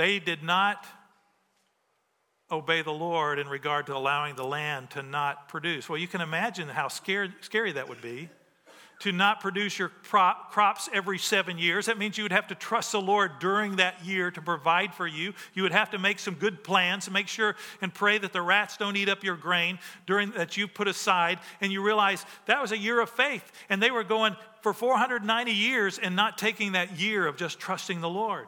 they 0.00 0.18
did 0.18 0.42
not 0.42 0.86
obey 2.50 2.80
the 2.80 2.90
Lord 2.90 3.38
in 3.38 3.46
regard 3.48 3.84
to 3.86 3.94
allowing 3.94 4.34
the 4.34 4.44
land 4.44 4.88
to 4.92 5.02
not 5.02 5.46
produce. 5.50 5.90
Well, 5.90 5.98
you 5.98 6.08
can 6.08 6.22
imagine 6.22 6.70
how 6.70 6.88
scared, 6.88 7.34
scary 7.42 7.72
that 7.72 7.86
would 7.86 8.00
be 8.00 8.30
to 9.00 9.12
not 9.12 9.40
produce 9.40 9.78
your 9.78 9.90
crops 9.90 10.88
every 10.94 11.18
seven 11.18 11.58
years. 11.58 11.84
That 11.84 11.98
means 11.98 12.16
you 12.16 12.24
would 12.24 12.32
have 12.32 12.46
to 12.48 12.54
trust 12.54 12.92
the 12.92 13.00
Lord 13.00 13.32
during 13.40 13.76
that 13.76 14.02
year 14.02 14.30
to 14.30 14.40
provide 14.40 14.94
for 14.94 15.06
you. 15.06 15.34
You 15.52 15.64
would 15.64 15.72
have 15.72 15.90
to 15.90 15.98
make 15.98 16.18
some 16.18 16.34
good 16.34 16.64
plans 16.64 17.10
make 17.10 17.28
sure 17.28 17.54
and 17.82 17.92
pray 17.92 18.16
that 18.16 18.32
the 18.32 18.42
rats 18.42 18.78
don't 18.78 18.96
eat 18.96 19.10
up 19.10 19.22
your 19.22 19.36
grain 19.36 19.78
during 20.06 20.30
that 20.30 20.56
you 20.56 20.66
put 20.66 20.88
aside. 20.88 21.40
And 21.60 21.70
you 21.70 21.82
realize 21.82 22.24
that 22.46 22.62
was 22.62 22.72
a 22.72 22.78
year 22.78 23.00
of 23.00 23.10
faith. 23.10 23.52
And 23.68 23.82
they 23.82 23.90
were 23.90 24.04
going 24.04 24.34
for 24.62 24.72
490 24.72 25.52
years 25.52 25.98
and 25.98 26.16
not 26.16 26.38
taking 26.38 26.72
that 26.72 26.98
year 26.98 27.26
of 27.26 27.36
just 27.36 27.58
trusting 27.60 28.00
the 28.00 28.08
Lord. 28.08 28.46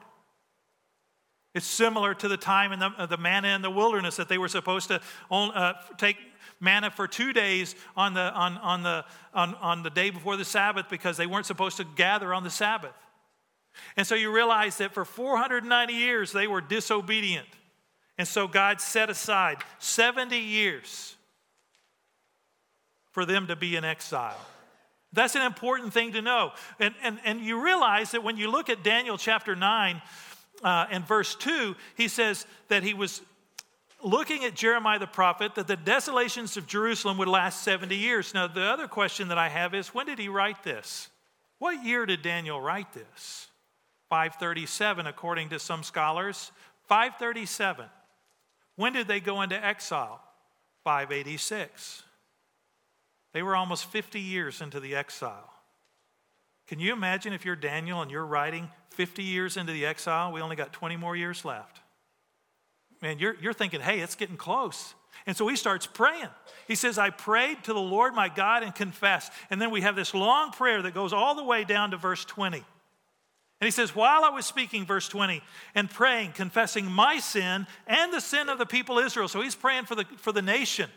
It's 1.54 1.66
similar 1.66 2.14
to 2.14 2.28
the 2.28 2.36
time 2.36 2.72
in 2.72 2.78
the, 2.78 3.06
the 3.06 3.18
manna 3.18 3.48
in 3.48 3.62
the 3.62 3.70
wilderness 3.70 4.16
that 4.16 4.28
they 4.28 4.38
were 4.38 4.48
supposed 4.48 4.88
to 4.88 5.00
uh, 5.30 5.74
take 5.98 6.16
manna 6.60 6.90
for 6.90 7.06
two 7.06 7.32
days 7.32 7.74
on 7.96 8.14
the, 8.14 8.32
on, 8.32 8.56
on, 8.58 8.82
the, 8.82 9.04
on, 9.34 9.54
on 9.56 9.82
the 9.82 9.90
day 9.90 10.10
before 10.10 10.36
the 10.36 10.44
Sabbath 10.44 10.86
because 10.88 11.16
they 11.16 11.26
weren't 11.26 11.46
supposed 11.46 11.76
to 11.76 11.84
gather 11.84 12.32
on 12.32 12.44
the 12.44 12.50
Sabbath. 12.50 12.94
And 13.96 14.06
so 14.06 14.14
you 14.14 14.32
realize 14.32 14.78
that 14.78 14.92
for 14.92 15.04
490 15.04 15.92
years 15.92 16.32
they 16.32 16.46
were 16.46 16.60
disobedient. 16.60 17.48
And 18.16 18.28
so 18.28 18.46
God 18.46 18.80
set 18.80 19.10
aside 19.10 19.58
70 19.78 20.38
years 20.38 21.16
for 23.10 23.26
them 23.26 23.46
to 23.48 23.56
be 23.56 23.76
in 23.76 23.84
exile. 23.84 24.40
That's 25.12 25.34
an 25.34 25.42
important 25.42 25.92
thing 25.92 26.12
to 26.12 26.22
know. 26.22 26.52
And, 26.80 26.94
and, 27.02 27.18
and 27.24 27.40
you 27.40 27.62
realize 27.62 28.12
that 28.12 28.22
when 28.24 28.38
you 28.38 28.50
look 28.50 28.70
at 28.70 28.82
Daniel 28.82 29.18
chapter 29.18 29.54
9 29.54 30.00
uh, 30.62 30.86
and 30.90 31.06
verse 31.06 31.34
2, 31.34 31.74
he 31.96 32.08
says 32.08 32.46
that 32.68 32.82
he 32.82 32.94
was 32.94 33.22
looking 34.02 34.44
at 34.44 34.54
Jeremiah 34.54 34.98
the 34.98 35.06
prophet 35.06 35.54
that 35.54 35.66
the 35.66 35.76
desolations 35.76 36.56
of 36.56 36.66
Jerusalem 36.66 37.18
would 37.18 37.28
last 37.28 37.62
70 37.62 37.94
years. 37.96 38.34
Now, 38.34 38.46
the 38.46 38.62
other 38.62 38.88
question 38.88 39.28
that 39.28 39.38
I 39.38 39.48
have 39.48 39.74
is 39.74 39.88
when 39.88 40.06
did 40.06 40.18
he 40.18 40.28
write 40.28 40.62
this? 40.62 41.08
What 41.58 41.84
year 41.84 42.06
did 42.06 42.22
Daniel 42.22 42.60
write 42.60 42.92
this? 42.92 43.48
537, 44.08 45.06
according 45.06 45.50
to 45.50 45.58
some 45.58 45.82
scholars. 45.82 46.50
537. 46.88 47.86
When 48.76 48.92
did 48.92 49.06
they 49.06 49.20
go 49.20 49.42
into 49.42 49.64
exile? 49.64 50.20
586. 50.84 52.02
They 53.32 53.42
were 53.42 53.56
almost 53.56 53.86
50 53.86 54.20
years 54.20 54.60
into 54.60 54.80
the 54.80 54.94
exile. 54.94 55.51
Can 56.66 56.80
you 56.80 56.92
imagine 56.92 57.32
if 57.32 57.44
you're 57.44 57.56
Daniel 57.56 58.02
and 58.02 58.10
you're 58.10 58.26
writing 58.26 58.70
50 58.90 59.22
years 59.22 59.56
into 59.56 59.72
the 59.72 59.86
exile? 59.86 60.32
We 60.32 60.40
only 60.40 60.56
got 60.56 60.72
20 60.72 60.96
more 60.96 61.16
years 61.16 61.44
left 61.44 61.82
man, 63.02 63.18
you're, 63.18 63.36
you're 63.42 63.52
thinking, 63.52 63.80
hey, 63.80 64.00
it's 64.00 64.14
getting 64.14 64.36
close. 64.36 64.94
And 65.26 65.36
so 65.36 65.46
he 65.48 65.56
starts 65.56 65.86
praying. 65.86 66.28
He 66.66 66.74
says, 66.74 66.96
I 66.96 67.10
prayed 67.10 67.64
to 67.64 67.72
the 67.72 67.80
Lord 67.80 68.14
my 68.14 68.28
God 68.28 68.62
and 68.62 68.74
confessed. 68.74 69.32
And 69.50 69.60
then 69.60 69.70
we 69.70 69.82
have 69.82 69.96
this 69.96 70.14
long 70.14 70.52
prayer 70.52 70.80
that 70.82 70.94
goes 70.94 71.12
all 71.12 71.34
the 71.34 71.44
way 71.44 71.64
down 71.64 71.90
to 71.90 71.96
verse 71.96 72.24
20. 72.24 72.56
And 72.56 73.66
he 73.66 73.70
says, 73.70 73.94
While 73.94 74.24
I 74.24 74.30
was 74.30 74.46
speaking, 74.46 74.86
verse 74.86 75.08
20, 75.08 75.42
and 75.74 75.90
praying, 75.90 76.32
confessing 76.32 76.86
my 76.86 77.18
sin 77.18 77.66
and 77.86 78.12
the 78.12 78.20
sin 78.20 78.48
of 78.48 78.58
the 78.58 78.66
people 78.66 78.98
Israel. 78.98 79.28
So 79.28 79.42
he's 79.42 79.54
praying 79.54 79.84
for 79.84 79.94
the, 79.94 80.04
for 80.16 80.32
the 80.32 80.42
nation. 80.42 80.88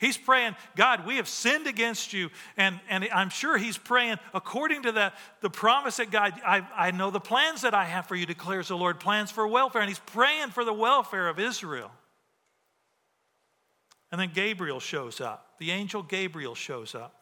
He's 0.00 0.16
praying, 0.16 0.56
God, 0.76 1.06
we 1.06 1.16
have 1.16 1.28
sinned 1.28 1.66
against 1.66 2.14
you. 2.14 2.30
And, 2.56 2.80
and 2.88 3.06
I'm 3.14 3.28
sure 3.28 3.58
he's 3.58 3.76
praying 3.76 4.16
according 4.32 4.84
to 4.84 4.92
the, 4.92 5.12
the 5.42 5.50
promise 5.50 5.98
that 5.98 6.10
God, 6.10 6.32
I, 6.44 6.66
I 6.74 6.90
know 6.90 7.10
the 7.10 7.20
plans 7.20 7.60
that 7.62 7.74
I 7.74 7.84
have 7.84 8.06
for 8.06 8.16
you, 8.16 8.24
declares 8.24 8.68
the 8.68 8.78
Lord, 8.78 8.98
plans 8.98 9.30
for 9.30 9.46
welfare. 9.46 9.82
And 9.82 9.90
he's 9.90 9.98
praying 9.98 10.50
for 10.50 10.64
the 10.64 10.72
welfare 10.72 11.28
of 11.28 11.38
Israel. 11.38 11.90
And 14.10 14.18
then 14.18 14.30
Gabriel 14.32 14.80
shows 14.80 15.20
up. 15.20 15.58
The 15.58 15.70
angel 15.70 16.02
Gabriel 16.02 16.54
shows 16.54 16.94
up. 16.94 17.14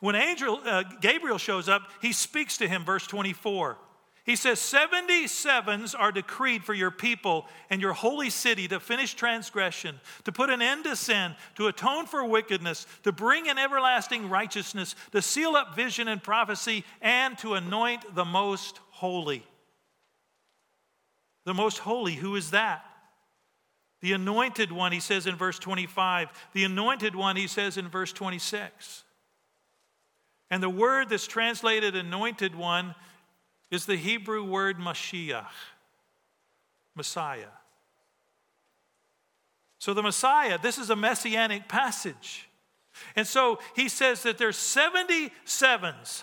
When 0.00 0.14
angel 0.14 0.60
uh, 0.64 0.84
Gabriel 1.02 1.38
shows 1.38 1.68
up, 1.68 1.82
he 2.00 2.12
speaks 2.12 2.56
to 2.58 2.68
him, 2.68 2.86
verse 2.86 3.06
24. 3.06 3.76
He 4.24 4.36
says, 4.36 4.60
77s 4.60 5.96
are 5.98 6.12
decreed 6.12 6.64
for 6.64 6.74
your 6.74 6.92
people 6.92 7.46
and 7.70 7.80
your 7.80 7.92
holy 7.92 8.30
city 8.30 8.68
to 8.68 8.78
finish 8.78 9.14
transgression, 9.14 9.98
to 10.24 10.30
put 10.30 10.48
an 10.48 10.62
end 10.62 10.84
to 10.84 10.94
sin, 10.94 11.34
to 11.56 11.66
atone 11.66 12.06
for 12.06 12.24
wickedness, 12.24 12.86
to 13.02 13.10
bring 13.10 13.46
in 13.46 13.58
everlasting 13.58 14.30
righteousness, 14.30 14.94
to 15.10 15.20
seal 15.20 15.56
up 15.56 15.74
vision 15.74 16.06
and 16.06 16.22
prophecy, 16.22 16.84
and 17.00 17.36
to 17.38 17.54
anoint 17.54 18.14
the 18.14 18.24
most 18.24 18.78
holy. 18.90 19.44
The 21.44 21.54
most 21.54 21.78
holy, 21.78 22.14
who 22.14 22.36
is 22.36 22.52
that? 22.52 22.84
The 24.02 24.12
anointed 24.12 24.70
one, 24.70 24.92
he 24.92 25.00
says 25.00 25.26
in 25.26 25.34
verse 25.34 25.58
25. 25.58 26.28
The 26.52 26.62
anointed 26.62 27.16
one, 27.16 27.34
he 27.34 27.48
says 27.48 27.76
in 27.76 27.88
verse 27.88 28.12
26. 28.12 29.02
And 30.48 30.62
the 30.62 30.70
word 30.70 31.08
that's 31.08 31.26
translated 31.26 31.96
anointed 31.96 32.54
one 32.54 32.94
is 33.72 33.86
the 33.86 33.96
Hebrew 33.96 34.44
word 34.44 34.78
Mashiach, 34.78 35.46
Messiah. 36.94 37.48
So 39.78 39.94
the 39.94 40.02
Messiah, 40.02 40.58
this 40.62 40.78
is 40.78 40.90
a 40.90 40.94
messianic 40.94 41.68
passage. 41.68 42.48
And 43.16 43.26
so 43.26 43.58
he 43.74 43.88
says 43.88 44.22
that 44.22 44.36
there's 44.36 44.56
77s. 44.58 46.22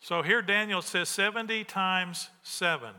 So 0.00 0.22
here 0.22 0.40
Daniel 0.40 0.80
says 0.82 1.08
70 1.08 1.64
times 1.64 2.30
7. 2.44 2.90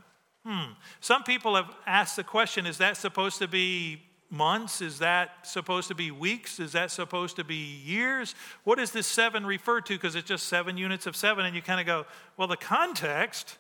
Hmm. 0.45 0.73
Some 0.99 1.23
people 1.23 1.55
have 1.55 1.73
asked 1.87 2.17
the 2.17 2.23
question 2.23 2.65
is 2.65 2.77
that 2.79 2.97
supposed 2.97 3.39
to 3.39 3.47
be 3.47 4.01
months? 4.29 4.81
Is 4.81 4.99
that 4.99 5.47
supposed 5.47 5.87
to 5.87 5.95
be 5.95 6.11
weeks? 6.11 6.59
Is 6.59 6.73
that 6.73 6.91
supposed 6.91 7.35
to 7.37 7.43
be 7.43 7.55
years? 7.55 8.35
What 8.63 8.77
does 8.77 8.91
this 8.91 9.07
seven 9.07 9.45
refer 9.45 9.81
to? 9.81 9.93
Because 9.93 10.15
it's 10.15 10.27
just 10.27 10.47
seven 10.47 10.77
units 10.77 11.05
of 11.05 11.15
seven, 11.15 11.45
and 11.45 11.55
you 11.55 11.61
kind 11.61 11.79
of 11.79 11.85
go, 11.85 12.05
well, 12.37 12.47
the 12.47 12.57
context 12.57 13.57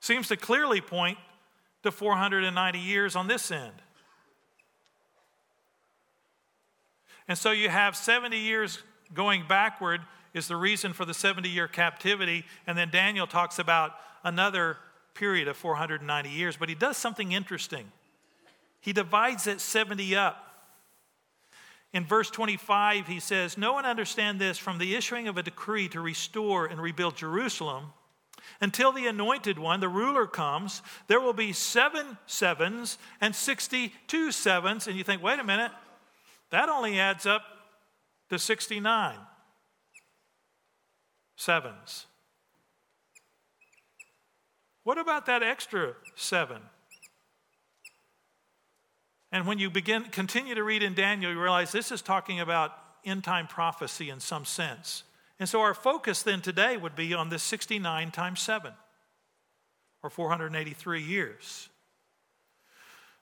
seems 0.00 0.28
to 0.28 0.36
clearly 0.36 0.80
point 0.80 1.18
to 1.82 1.90
490 1.90 2.78
years 2.78 3.16
on 3.16 3.28
this 3.28 3.50
end. 3.50 3.74
And 7.28 7.36
so 7.36 7.50
you 7.50 7.68
have 7.68 7.96
70 7.96 8.38
years 8.38 8.82
going 9.14 9.44
backward 9.48 10.00
is 10.34 10.48
the 10.48 10.56
reason 10.56 10.92
for 10.92 11.04
the 11.04 11.14
70 11.14 11.48
year 11.48 11.66
captivity. 11.66 12.44
And 12.66 12.76
then 12.76 12.90
Daniel 12.90 13.26
talks 13.26 13.58
about 13.58 13.92
another 14.22 14.76
period 15.14 15.48
of 15.48 15.56
490 15.56 16.28
years. 16.28 16.56
But 16.56 16.68
he 16.68 16.74
does 16.74 16.96
something 16.96 17.32
interesting. 17.32 17.90
He 18.86 18.92
divides 18.92 19.44
that 19.44 19.60
70 19.60 20.14
up. 20.14 20.46
In 21.92 22.04
verse 22.04 22.30
25, 22.30 23.08
he 23.08 23.18
says, 23.18 23.58
No 23.58 23.72
one 23.72 23.84
understand 23.84 24.40
this 24.40 24.58
from 24.58 24.78
the 24.78 24.94
issuing 24.94 25.26
of 25.26 25.36
a 25.36 25.42
decree 25.42 25.88
to 25.88 26.00
restore 26.00 26.66
and 26.66 26.80
rebuild 26.80 27.16
Jerusalem. 27.16 27.86
Until 28.60 28.92
the 28.92 29.08
anointed 29.08 29.58
one, 29.58 29.80
the 29.80 29.88
ruler, 29.88 30.28
comes, 30.28 30.82
there 31.08 31.18
will 31.18 31.32
be 31.32 31.52
seven 31.52 32.16
sevens 32.26 32.96
and 33.20 33.34
62 33.34 34.30
sevens. 34.30 34.86
And 34.86 34.96
you 34.96 35.02
think, 35.02 35.20
wait 35.20 35.40
a 35.40 35.44
minute, 35.44 35.72
that 36.50 36.68
only 36.68 37.00
adds 37.00 37.26
up 37.26 37.42
to 38.30 38.38
69 38.38 39.16
sevens. 41.34 42.06
What 44.84 44.96
about 44.96 45.26
that 45.26 45.42
extra 45.42 45.94
seven? 46.14 46.62
And 49.36 49.46
when 49.46 49.58
you 49.58 49.68
begin 49.68 50.04
continue 50.04 50.54
to 50.54 50.64
read 50.64 50.82
in 50.82 50.94
Daniel, 50.94 51.30
you 51.30 51.38
realize 51.38 51.70
this 51.70 51.92
is 51.92 52.00
talking 52.00 52.40
about 52.40 52.72
end 53.04 53.22
time 53.22 53.46
prophecy 53.46 54.08
in 54.08 54.18
some 54.18 54.46
sense. 54.46 55.02
And 55.38 55.46
so 55.46 55.60
our 55.60 55.74
focus 55.74 56.22
then 56.22 56.40
today 56.40 56.78
would 56.78 56.96
be 56.96 57.12
on 57.12 57.28
this 57.28 57.42
69 57.42 58.12
times 58.12 58.40
7, 58.40 58.72
or 60.02 60.08
483 60.08 61.02
years. 61.02 61.68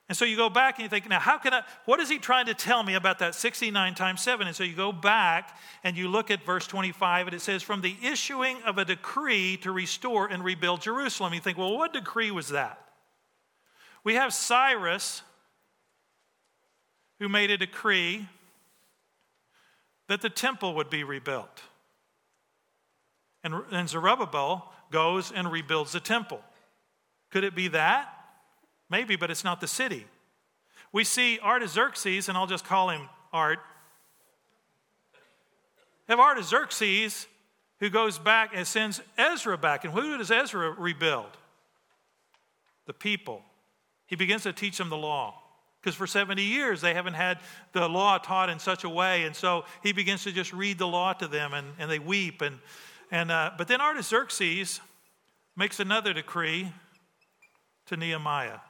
And 0.08 0.16
so 0.16 0.24
you 0.24 0.36
go 0.36 0.48
back 0.48 0.78
and 0.78 0.84
you 0.84 0.88
think, 0.88 1.08
now, 1.08 1.18
how 1.18 1.36
can 1.36 1.52
I, 1.52 1.62
what 1.84 1.98
is 1.98 2.08
he 2.08 2.20
trying 2.20 2.46
to 2.46 2.54
tell 2.54 2.84
me 2.84 2.94
about 2.94 3.18
that 3.18 3.34
69 3.34 3.96
times 3.96 4.20
7? 4.20 4.46
And 4.46 4.54
so 4.54 4.62
you 4.62 4.76
go 4.76 4.92
back 4.92 5.58
and 5.82 5.96
you 5.96 6.06
look 6.06 6.30
at 6.30 6.44
verse 6.44 6.68
25, 6.68 7.26
and 7.26 7.34
it 7.34 7.40
says, 7.40 7.64
from 7.64 7.80
the 7.80 7.96
issuing 8.04 8.62
of 8.62 8.78
a 8.78 8.84
decree 8.84 9.56
to 9.62 9.72
restore 9.72 10.28
and 10.28 10.44
rebuild 10.44 10.82
Jerusalem. 10.82 11.34
You 11.34 11.40
think, 11.40 11.58
well, 11.58 11.76
what 11.76 11.92
decree 11.92 12.30
was 12.30 12.50
that? 12.50 12.78
We 14.04 14.14
have 14.14 14.32
Cyrus, 14.32 15.22
who 17.18 17.28
made 17.28 17.50
a 17.50 17.56
decree 17.56 18.28
that 20.08 20.20
the 20.20 20.30
temple 20.30 20.74
would 20.74 20.90
be 20.90 21.04
rebuilt. 21.04 21.62
And, 23.42 23.54
and 23.70 23.88
Zerubbabel 23.88 24.72
goes 24.90 25.32
and 25.32 25.50
rebuilds 25.50 25.92
the 25.92 26.00
temple. 26.00 26.40
Could 27.30 27.44
it 27.44 27.54
be 27.54 27.68
that? 27.68 28.08
Maybe, 28.90 29.16
but 29.16 29.30
it's 29.30 29.44
not 29.44 29.60
the 29.60 29.66
city. 29.66 30.06
We 30.92 31.04
see 31.04 31.38
Artaxerxes, 31.40 32.28
and 32.28 32.38
I'll 32.38 32.46
just 32.46 32.64
call 32.64 32.90
him 32.90 33.08
Art. 33.32 33.58
Have 36.08 36.20
Artaxerxes 36.20 37.26
who 37.80 37.90
goes 37.90 38.18
back 38.18 38.52
and 38.54 38.66
sends 38.66 39.00
Ezra 39.18 39.58
back. 39.58 39.84
And 39.84 39.92
who 39.92 40.16
does 40.16 40.30
Ezra 40.30 40.70
rebuild? 40.70 41.36
The 42.86 42.94
people. 42.94 43.42
He 44.06 44.16
begins 44.16 44.44
to 44.44 44.52
teach 44.52 44.78
them 44.78 44.90
the 44.90 44.96
law. 44.96 45.34
Because 45.84 45.94
for 45.94 46.06
70 46.06 46.42
years 46.42 46.80
they 46.80 46.94
haven't 46.94 47.12
had 47.12 47.40
the 47.72 47.86
law 47.86 48.16
taught 48.16 48.48
in 48.48 48.58
such 48.58 48.84
a 48.84 48.88
way. 48.88 49.24
And 49.24 49.36
so 49.36 49.66
he 49.82 49.92
begins 49.92 50.24
to 50.24 50.32
just 50.32 50.54
read 50.54 50.78
the 50.78 50.86
law 50.86 51.12
to 51.12 51.28
them 51.28 51.52
and, 51.52 51.66
and 51.78 51.90
they 51.90 51.98
weep. 51.98 52.40
And, 52.40 52.58
and, 53.10 53.30
uh, 53.30 53.50
but 53.58 53.68
then 53.68 53.82
Artaxerxes 53.82 54.80
makes 55.54 55.80
another 55.80 56.14
decree 56.14 56.72
to 57.86 57.98
Nehemiah. 57.98 58.60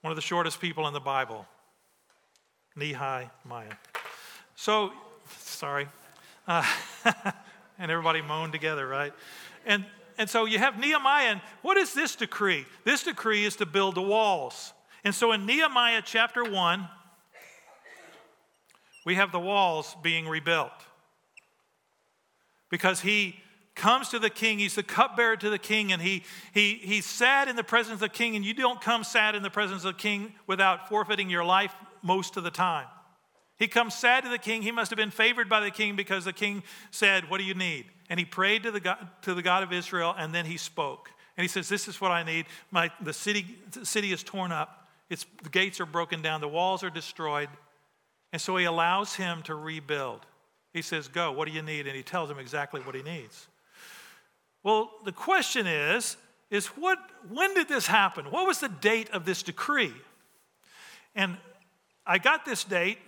one 0.00 0.12
of 0.12 0.16
the 0.16 0.22
shortest 0.22 0.60
people 0.60 0.86
in 0.86 0.94
the 0.94 1.00
Bible, 1.00 1.46
Nehemiah. 2.76 3.74
So, 4.54 4.92
sorry. 5.38 5.88
Uh, 6.46 6.64
and 7.78 7.90
everybody 7.90 8.22
moaned 8.22 8.52
together, 8.52 8.86
right? 8.86 9.12
And, 9.66 9.84
and 10.18 10.28
so 10.28 10.44
you 10.44 10.58
have 10.58 10.78
Nehemiah, 10.78 11.28
and 11.28 11.40
what 11.62 11.76
is 11.76 11.94
this 11.94 12.16
decree? 12.16 12.66
This 12.84 13.04
decree 13.04 13.44
is 13.44 13.56
to 13.56 13.66
build 13.66 13.94
the 13.94 14.02
walls. 14.02 14.72
And 15.04 15.14
so 15.14 15.32
in 15.32 15.46
Nehemiah 15.46 16.02
chapter 16.04 16.44
1, 16.44 16.88
we 19.06 19.14
have 19.14 19.32
the 19.32 19.40
walls 19.40 19.96
being 20.02 20.28
rebuilt 20.28 20.72
because 22.68 23.00
he 23.00 23.36
comes 23.74 24.08
to 24.10 24.18
the 24.18 24.28
king. 24.28 24.58
He's 24.58 24.74
the 24.74 24.82
cupbearer 24.82 25.36
to 25.36 25.50
the 25.50 25.58
king, 25.58 25.92
and 25.92 26.02
he, 26.02 26.24
he, 26.52 26.74
he's 26.74 27.06
sad 27.06 27.48
in 27.48 27.56
the 27.56 27.64
presence 27.64 27.94
of 27.94 28.00
the 28.00 28.08
king. 28.08 28.36
And 28.36 28.44
you 28.44 28.52
don't 28.52 28.80
come 28.80 29.04
sad 29.04 29.34
in 29.34 29.42
the 29.42 29.50
presence 29.50 29.84
of 29.84 29.94
the 29.94 30.02
king 30.02 30.34
without 30.46 30.88
forfeiting 30.88 31.30
your 31.30 31.44
life 31.44 31.72
most 32.02 32.36
of 32.36 32.44
the 32.44 32.50
time. 32.50 32.86
He 33.58 33.66
comes 33.66 33.94
sad 33.94 34.24
to 34.24 34.30
the 34.30 34.38
king. 34.38 34.62
He 34.62 34.70
must 34.70 34.90
have 34.90 34.96
been 34.96 35.10
favored 35.10 35.48
by 35.48 35.60
the 35.60 35.70
king 35.70 35.96
because 35.96 36.24
the 36.24 36.32
king 36.32 36.62
said, 36.90 37.28
What 37.28 37.38
do 37.38 37.44
you 37.44 37.54
need? 37.54 37.86
And 38.08 38.18
he 38.18 38.24
prayed 38.24 38.62
to 38.62 38.70
the 38.70 38.80
God, 38.80 39.08
to 39.22 39.34
the 39.34 39.42
God 39.42 39.62
of 39.62 39.72
Israel, 39.72 40.14
and 40.16 40.34
then 40.34 40.46
he 40.46 40.56
spoke. 40.56 41.10
And 41.36 41.42
he 41.42 41.48
says, 41.48 41.68
This 41.68 41.88
is 41.88 42.00
what 42.00 42.12
I 42.12 42.22
need. 42.22 42.46
My, 42.70 42.90
the, 43.00 43.12
city, 43.12 43.56
the 43.72 43.84
city 43.84 44.12
is 44.12 44.22
torn 44.22 44.52
up, 44.52 44.88
it's, 45.10 45.26
the 45.42 45.50
gates 45.50 45.80
are 45.80 45.86
broken 45.86 46.22
down, 46.22 46.40
the 46.40 46.48
walls 46.48 46.84
are 46.84 46.90
destroyed. 46.90 47.48
And 48.32 48.40
so 48.40 48.56
he 48.56 48.66
allows 48.66 49.14
him 49.14 49.42
to 49.44 49.54
rebuild. 49.54 50.20
He 50.72 50.82
says, 50.82 51.08
Go, 51.08 51.32
what 51.32 51.48
do 51.48 51.54
you 51.54 51.62
need? 51.62 51.86
And 51.86 51.96
he 51.96 52.02
tells 52.02 52.30
him 52.30 52.38
exactly 52.38 52.80
what 52.82 52.94
he 52.94 53.02
needs. 53.02 53.48
Well, 54.62 54.90
the 55.04 55.12
question 55.12 55.66
is, 55.66 56.16
is 56.50 56.66
what, 56.68 56.98
when 57.28 57.54
did 57.54 57.68
this 57.68 57.86
happen? 57.86 58.26
What 58.26 58.46
was 58.46 58.60
the 58.60 58.68
date 58.68 59.10
of 59.10 59.24
this 59.24 59.42
decree? 59.42 59.94
And 61.14 61.36
I 62.06 62.18
got 62.18 62.44
this 62.44 62.64
date 62.64 62.98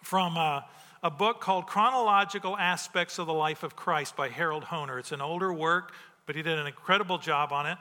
from 0.00 0.36
a, 0.36 0.66
a 1.02 1.10
book 1.10 1.40
called 1.40 1.66
Chronological 1.66 2.56
Aspects 2.56 3.18
of 3.18 3.26
the 3.26 3.34
Life 3.34 3.62
of 3.62 3.76
Christ 3.76 4.16
by 4.16 4.28
Harold 4.28 4.64
Hoehner. 4.64 4.98
It's 4.98 5.12
an 5.12 5.20
older 5.20 5.52
work, 5.52 5.92
but 6.26 6.36
he 6.36 6.42
did 6.42 6.58
an 6.58 6.66
incredible 6.66 7.18
job 7.18 7.52
on 7.52 7.66
it. 7.66 7.78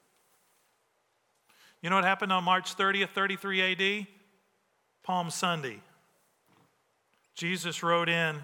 You 1.85 1.91
know 1.91 1.97
what 1.97 2.05
happened 2.05 2.33
on 2.33 2.43
March 2.43 2.75
30th, 2.75 3.09
33 3.09 3.61
AD? 4.01 4.07
Palm 5.03 5.29
Sunday. 5.29 5.81
Jesus 7.35 7.83
rode 7.83 8.09
in 8.09 8.39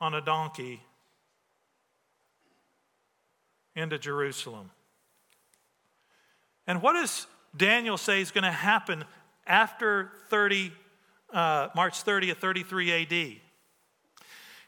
on 0.00 0.14
a 0.14 0.22
donkey 0.22 0.80
into 3.76 3.98
Jerusalem. 3.98 4.70
And 6.66 6.80
what 6.80 6.94
does 6.94 7.26
Daniel 7.54 7.98
say 7.98 8.22
is 8.22 8.30
going 8.30 8.44
to 8.44 8.50
happen 8.50 9.04
after 9.46 10.10
30, 10.30 10.72
uh, 11.34 11.68
March 11.76 12.02
30th, 12.02 12.38
33 12.38 13.02
AD? 13.02 13.36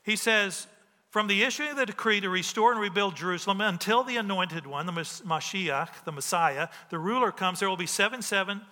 He 0.02 0.16
says, 0.16 0.66
from 1.10 1.26
the 1.26 1.42
issuing 1.42 1.70
of 1.70 1.76
the 1.76 1.86
decree 1.86 2.20
to 2.20 2.28
restore 2.28 2.70
and 2.70 2.80
rebuild 2.80 3.16
Jerusalem 3.16 3.60
until 3.60 4.04
the 4.04 4.16
anointed 4.16 4.64
one, 4.66 4.86
the 4.86 4.92
Mashiach, 4.92 6.04
the 6.04 6.12
Messiah, 6.12 6.68
the 6.88 6.98
ruler 6.98 7.32
comes, 7.32 7.58
there 7.58 7.68
will 7.68 7.76
be 7.76 7.86
seven, 7.86 8.22
seven, 8.22 8.62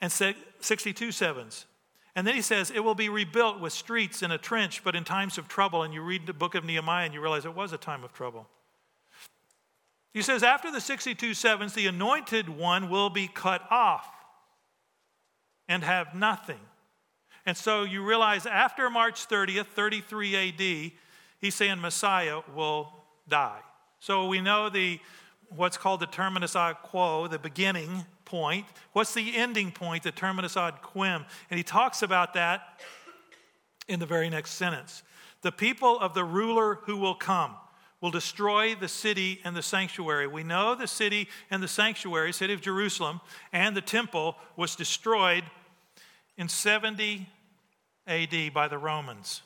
and 0.00 0.12
62 0.12 1.12
sevens. 1.12 1.66
And 2.14 2.26
then 2.26 2.34
he 2.34 2.42
says, 2.42 2.70
it 2.70 2.80
will 2.80 2.94
be 2.94 3.08
rebuilt 3.08 3.60
with 3.60 3.72
streets 3.72 4.22
in 4.22 4.30
a 4.30 4.38
trench, 4.38 4.84
but 4.84 4.94
in 4.94 5.04
times 5.04 5.38
of 5.38 5.48
trouble. 5.48 5.82
And 5.82 5.94
you 5.94 6.02
read 6.02 6.26
the 6.26 6.32
book 6.32 6.54
of 6.54 6.64
Nehemiah 6.64 7.06
and 7.06 7.14
you 7.14 7.20
realize 7.20 7.44
it 7.44 7.54
was 7.54 7.72
a 7.72 7.78
time 7.78 8.04
of 8.04 8.12
trouble. 8.12 8.46
He 10.12 10.22
says, 10.22 10.42
after 10.42 10.70
the 10.70 10.80
62 10.80 11.32
sevens, 11.34 11.74
the 11.74 11.86
anointed 11.86 12.48
one 12.48 12.90
will 12.90 13.08
be 13.08 13.28
cut 13.28 13.62
off 13.70 14.08
and 15.68 15.84
have 15.84 16.14
nothing. 16.14 16.60
And 17.46 17.56
so 17.56 17.84
you 17.84 18.04
realize 18.04 18.46
after 18.46 18.90
March 18.90 19.28
30th, 19.28 19.68
33 19.68 20.36
AD, 20.36 20.92
he's 21.40 21.54
saying 21.54 21.80
Messiah 21.80 22.40
will 22.54 22.92
die. 23.28 23.60
So 24.00 24.26
we 24.26 24.40
know 24.40 24.68
the 24.68 25.00
what's 25.54 25.76
called 25.76 26.00
the 26.00 26.06
terminus 26.06 26.54
ad 26.54 26.76
quo, 26.82 27.26
the 27.26 27.38
beginning 27.38 28.04
point. 28.24 28.66
What's 28.92 29.14
the 29.14 29.36
ending 29.36 29.72
point, 29.72 30.02
the 30.02 30.12
terminus 30.12 30.56
ad 30.56 30.82
quem? 30.82 31.24
And 31.50 31.58
he 31.58 31.64
talks 31.64 32.02
about 32.02 32.34
that 32.34 32.80
in 33.88 33.98
the 33.98 34.06
very 34.06 34.28
next 34.28 34.52
sentence. 34.52 35.02
The 35.42 35.52
people 35.52 35.98
of 35.98 36.14
the 36.14 36.24
ruler 36.24 36.76
who 36.82 36.96
will 36.96 37.14
come 37.14 37.54
will 38.00 38.10
destroy 38.10 38.74
the 38.74 38.88
city 38.88 39.40
and 39.44 39.56
the 39.56 39.62
sanctuary. 39.62 40.26
We 40.26 40.44
know 40.44 40.74
the 40.74 40.86
city 40.86 41.28
and 41.50 41.62
the 41.62 41.68
sanctuary, 41.68 42.32
city 42.32 42.52
of 42.52 42.60
Jerusalem, 42.60 43.20
and 43.52 43.76
the 43.76 43.80
temple 43.80 44.36
was 44.56 44.76
destroyed 44.76 45.44
in 46.36 46.48
70 46.48 47.26
AD 48.06 48.54
by 48.54 48.68
the 48.68 48.78
Romans. 48.78 49.42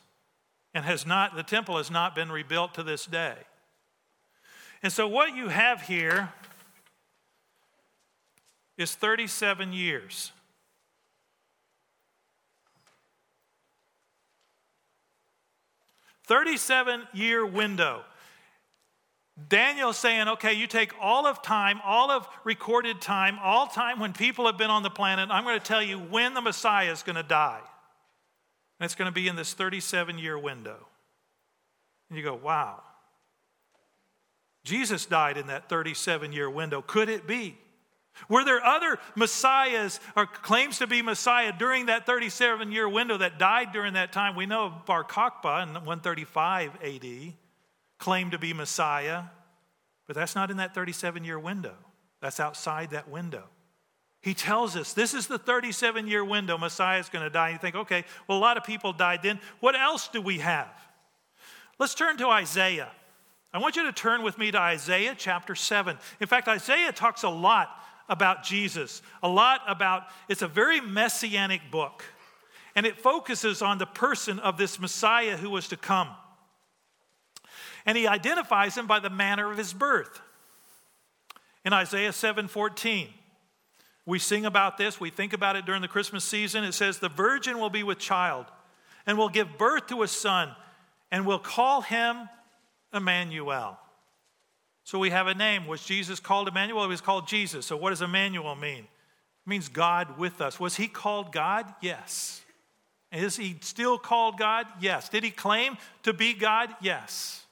And 0.75 0.85
has 0.85 1.07
not, 1.07 1.37
the 1.37 1.43
temple 1.43 1.77
has 1.77 1.91
not 1.91 2.15
been 2.15 2.33
rebuilt 2.33 2.75
to 2.75 2.83
this 2.83 3.05
day. 3.07 3.37
And 4.83 4.93
so 4.93 5.07
what 5.07 5.37
you 5.37 5.49
have 5.49 5.83
here 5.83 6.33
is 8.79 8.95
37 8.95 9.73
years. 9.73 10.33
Thirty-seven 16.27 17.03
year 17.13 17.45
window. 17.45 18.05
Daniel's 19.49 19.99
saying, 19.99 20.29
okay, 20.29 20.53
you 20.53 20.67
take 20.67 20.93
all 21.01 21.27
of 21.27 21.43
time, 21.43 21.81
all 21.85 22.11
of 22.11 22.29
recorded 22.45 23.01
time, 23.01 23.39
all 23.43 23.67
time 23.67 23.99
when 23.99 24.13
people 24.13 24.47
have 24.47 24.57
been 24.57 24.71
on 24.71 24.83
the 24.83 24.91
planet, 24.91 25.31
I'm 25.31 25.45
going 25.45 25.59
to 25.59 25.65
tell 25.65 25.83
you 25.83 25.99
when 25.99 26.35
the 26.35 26.41
Messiah 26.41 26.93
is 26.93 27.03
going 27.03 27.17
to 27.17 27.23
die. 27.23 27.61
And 28.83 28.87
it's 28.87 28.97
going 28.97 29.07
to 29.07 29.14
be 29.14 29.29
in 29.29 29.37
this 29.37 29.55
37 29.55 30.18
year 30.18 30.37
window. 30.37 30.88
And 32.09 32.18
you 32.18 32.25
go, 32.25 32.35
wow. 32.35 32.83
Jesus 34.64 35.07
died 35.07 35.37
in 35.37 35.47
that 35.47 35.68
37 35.68 36.33
year 36.33 36.51
window. 36.51 36.83
Could 36.83 37.09
it 37.09 37.25
be? 37.25 37.57
Were 38.29 38.45
there 38.45 38.61
other 38.61 38.99
messiahs 39.14 40.01
or 40.16 40.27
claims 40.27 40.79
to 40.79 40.88
be 40.88 41.01
messiah 41.01 41.53
during 41.57 41.87
that 41.87 42.07
37 42.07 42.73
year 42.73 42.88
window 42.88 43.16
that 43.18 43.38
died 43.38 43.71
during 43.71 43.92
that 43.92 44.12
time? 44.12 44.35
We 44.35 44.47
know 44.47 44.64
of 44.64 44.85
Bar 44.85 45.05
Kokhba 45.05 45.62
in 45.62 45.75
135 45.75 46.73
AD 46.83 47.35
claimed 48.01 48.33
to 48.33 48.38
be 48.40 48.53
messiah, 48.53 49.23
but 50.09 50.16
that's 50.16 50.35
not 50.35 50.51
in 50.51 50.57
that 50.57 50.75
37 50.75 51.23
year 51.23 51.38
window. 51.38 51.77
That's 52.21 52.40
outside 52.40 52.90
that 52.90 53.09
window. 53.09 53.45
He 54.23 54.35
tells 54.35 54.77
us 54.77 54.93
this 54.93 55.15
is 55.15 55.27
the 55.27 55.39
37 55.39 56.07
year 56.07 56.25
window 56.25 56.57
Messiah 56.57 57.01
is 57.01 57.09
going 57.09 57.25
to 57.25 57.31
die. 57.31 57.51
You 57.51 57.59
think, 57.59 57.75
okay, 57.75 58.05
well, 58.27 58.39
a 58.39 58.41
lot 58.41 58.57
of 58.57 58.65
people 58.65 58.93
died 58.93 59.21
then. 59.23 59.41
What 59.61 59.75
else 59.75 60.09
do 60.09 60.23
we 60.23 60.39
have? 60.39 60.71
Let's 61.79 61.95
turn 61.95 62.17
to 62.19 62.29
Isaiah. 62.29 62.91
I 63.53 63.59
want 63.59 63.77
you 63.77 63.83
to 63.85 63.93
turn 63.93 64.23
with 64.23 64.39
me 64.39 64.51
to 64.53 64.59
Isaiah 64.59 65.15
chapter 65.19 65.55
7. 65.55 65.99
In 66.21 66.27
fact, 66.27 66.49
Isaiah 66.49 66.93
talks 66.93 67.25
a 67.25 67.29
lot 67.29 67.69
about 68.09 68.45
Jesus, 68.45 69.03
a 69.23 69.29
lot 69.29 69.61
about, 69.67 70.05
it's 70.29 70.43
a 70.43 70.49
very 70.49 70.81
messianic 70.81 71.71
book. 71.71 72.05
And 72.75 72.87
it 72.87 72.97
focuses 72.97 73.61
on 73.61 73.79
the 73.79 73.87
person 73.87 74.39
of 74.39 74.57
this 74.57 74.79
Messiah 74.79 75.37
who 75.37 75.51
was 75.51 75.69
to 75.69 75.77
come. 75.77 76.09
And 77.85 77.99
he 77.99 78.07
identifies 78.07 78.77
him 78.77 78.87
by 78.87 79.01
the 79.01 79.11
manner 79.11 79.51
of 79.51 79.59
his 79.59 79.73
birth. 79.73 80.21
In 81.65 81.73
Isaiah 81.73 82.13
7 82.13 82.49
14, 82.49 83.09
we 84.05 84.19
sing 84.19 84.45
about 84.45 84.79
this, 84.79 84.99
we 84.99 85.11
think 85.11 85.33
about 85.33 85.57
it 85.57 85.65
during 85.65 85.83
the 85.83 85.88
Christmas 85.88 86.25
season. 86.25 86.65
It 86.65 86.73
says, 86.73 86.99
The 86.99 87.09
virgin 87.09 87.59
will 87.59 87.71
be 87.71 87.83
with 87.83 87.99
child 87.99 88.47
and 89.07 89.17
will 89.17 89.29
give 89.29 89.59
birth 89.59 89.87
to 89.88 90.03
a 90.03 90.09
son 90.09 90.51
and 91.11 91.25
will 91.25 91.38
call 91.38 91.83
him 91.83 92.29
Emmanuel. 92.93 93.79
So 94.85 94.99
we 94.99 95.11
have 95.11 95.29
a 95.29 95.35
name. 95.35 95.67
Was 95.67 95.85
Jesus 95.85 96.19
called 96.19 96.49
Emmanuel? 96.49 96.83
He 96.83 96.88
was 96.88 97.01
called 97.01 97.29
Jesus. 97.29 97.67
So 97.67 97.77
what 97.77 97.91
does 97.91 98.03
Emmanuel 98.03 98.57
mean? 98.57 98.81
It 98.81 99.49
means 99.49 99.69
God 99.69 100.19
with 100.19 100.41
us. 100.41 100.59
Was 100.59 100.77
he 100.77 100.88
called 100.88 101.33
God? 101.33 101.73
Yes. 101.81 102.41
Is 103.12 103.37
he 103.37 103.57
still 103.61 103.99
called 103.99 104.38
God? 104.38 104.67
Yes. 104.81 105.09
Did 105.09 105.23
he 105.23 105.31
claim 105.31 105.77
to 106.03 106.12
be 106.12 106.35
God? 106.35 106.71
Yes. 106.81 107.45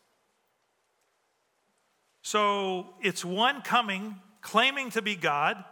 So 2.23 2.89
it's 3.01 3.25
one 3.25 3.63
coming, 3.63 4.17
claiming 4.41 4.91
to 4.91 5.03
be 5.03 5.15
God 5.15 5.65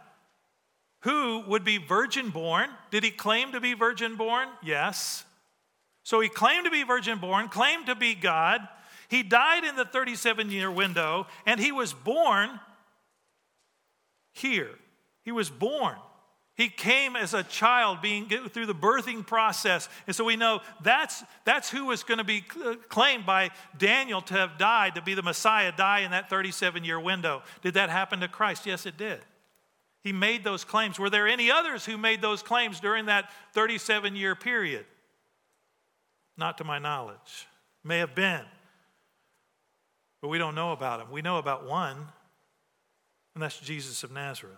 who 1.01 1.43
would 1.47 1.63
be 1.63 1.77
virgin 1.77 2.29
born. 2.29 2.69
Did 2.91 3.03
he 3.03 3.11
claim 3.11 3.53
to 3.53 3.61
be 3.61 3.73
virgin 3.73 4.15
born? 4.15 4.49
Yes. 4.61 5.23
So 6.03 6.19
he 6.19 6.29
claimed 6.29 6.65
to 6.65 6.71
be 6.71 6.83
virgin 6.83 7.19
born, 7.19 7.49
claimed 7.49 7.85
to 7.85 7.95
be 7.95 8.15
God. 8.15 8.67
He 9.09 9.23
died 9.23 9.63
in 9.63 9.75
the 9.75 9.85
37 9.85 10.51
year 10.51 10.69
window, 10.69 11.27
and 11.45 11.59
he 11.59 11.71
was 11.71 11.93
born 11.93 12.59
here. 14.33 14.71
He 15.23 15.31
was 15.31 15.49
born. 15.49 15.95
He 16.55 16.67
came 16.67 17.15
as 17.15 17.33
a 17.33 17.43
child, 17.43 18.01
being 18.01 18.27
through 18.27 18.65
the 18.65 18.75
birthing 18.75 19.25
process. 19.25 19.87
And 20.07 20.15
so 20.15 20.25
we 20.25 20.35
know 20.35 20.59
that's, 20.83 21.23
that's 21.45 21.69
who 21.69 21.85
was 21.85 22.03
going 22.03 22.17
to 22.17 22.25
be 22.25 22.43
uh, 22.65 22.75
claimed 22.89 23.25
by 23.25 23.51
Daniel 23.77 24.21
to 24.23 24.33
have 24.33 24.57
died, 24.57 24.95
to 24.95 25.01
be 25.01 25.13
the 25.13 25.23
Messiah, 25.23 25.71
die 25.71 25.99
in 25.99 26.11
that 26.11 26.29
37 26.29 26.83
year 26.83 26.99
window. 26.99 27.43
Did 27.61 27.75
that 27.75 27.89
happen 27.89 28.19
to 28.19 28.27
Christ? 28.27 28.65
Yes, 28.65 28.85
it 28.85 28.97
did. 28.97 29.21
He 30.01 30.13
made 30.13 30.43
those 30.43 30.63
claims. 30.63 30.97
Were 30.97 31.09
there 31.09 31.27
any 31.27 31.51
others 31.51 31.85
who 31.85 31.97
made 31.97 32.21
those 32.21 32.41
claims 32.41 32.79
during 32.79 33.07
that 33.07 33.29
37 33.53 34.15
year 34.15 34.35
period? 34.35 34.85
Not 36.37 36.57
to 36.59 36.63
my 36.63 36.79
knowledge. 36.79 37.47
May 37.83 37.99
have 37.99 38.15
been. 38.15 38.45
But 40.21 40.29
we 40.29 40.37
don't 40.37 40.55
know 40.55 40.71
about 40.71 41.01
him. 41.01 41.11
We 41.11 41.21
know 41.21 41.37
about 41.37 41.65
one, 41.65 41.97
and 43.33 43.43
that's 43.43 43.59
Jesus 43.59 44.03
of 44.03 44.11
Nazareth. 44.11 44.57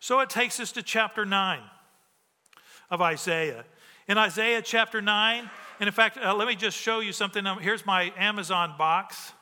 So 0.00 0.20
it 0.20 0.30
takes 0.30 0.60
us 0.60 0.72
to 0.72 0.82
chapter 0.82 1.24
9 1.24 1.60
of 2.90 3.00
Isaiah. 3.00 3.64
In 4.08 4.18
Isaiah 4.18 4.62
chapter 4.62 5.00
9, 5.00 5.50
and 5.80 5.86
in 5.86 5.92
fact, 5.92 6.18
uh, 6.18 6.34
let 6.34 6.48
me 6.48 6.54
just 6.56 6.76
show 6.76 7.00
you 7.00 7.12
something. 7.12 7.44
Here's 7.60 7.84
my 7.84 8.12
Amazon 8.16 8.74
box. 8.78 9.32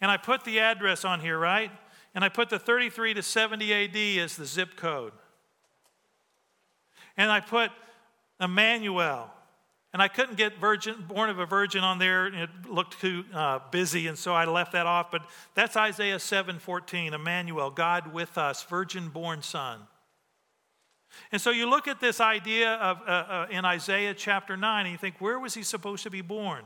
And 0.00 0.10
I 0.10 0.16
put 0.16 0.44
the 0.44 0.60
address 0.60 1.04
on 1.04 1.20
here, 1.20 1.38
right? 1.38 1.70
And 2.14 2.24
I 2.24 2.28
put 2.28 2.50
the 2.50 2.58
33 2.58 3.14
to 3.14 3.22
70 3.22 3.72
AD 3.72 4.22
as 4.22 4.36
the 4.36 4.44
zip 4.44 4.76
code. 4.76 5.12
And 7.16 7.30
I 7.30 7.40
put 7.40 7.70
Emmanuel. 8.40 9.30
And 9.92 10.00
I 10.00 10.08
couldn't 10.08 10.36
get 10.36 10.58
virgin, 10.58 11.04
born 11.06 11.28
of 11.28 11.38
a 11.38 11.44
virgin 11.44 11.84
on 11.84 11.98
there. 11.98 12.26
It 12.26 12.48
looked 12.66 12.98
too 12.98 13.24
uh, 13.34 13.58
busy, 13.70 14.06
and 14.06 14.16
so 14.16 14.32
I 14.32 14.46
left 14.46 14.72
that 14.72 14.86
off. 14.86 15.10
But 15.10 15.26
that's 15.54 15.76
Isaiah 15.76 16.16
7:14, 16.16 17.12
Emmanuel, 17.12 17.70
God 17.70 18.10
with 18.10 18.38
us, 18.38 18.62
virgin-born 18.62 19.42
son. 19.42 19.80
And 21.30 21.42
so 21.42 21.50
you 21.50 21.68
look 21.68 21.88
at 21.88 22.00
this 22.00 22.22
idea 22.22 22.72
of 22.74 23.02
uh, 23.02 23.10
uh, 23.10 23.46
in 23.50 23.66
Isaiah 23.66 24.14
chapter 24.14 24.56
9, 24.56 24.86
and 24.86 24.92
you 24.92 24.96
think, 24.96 25.20
where 25.20 25.38
was 25.38 25.52
he 25.52 25.62
supposed 25.62 26.04
to 26.04 26.10
be 26.10 26.22
born? 26.22 26.64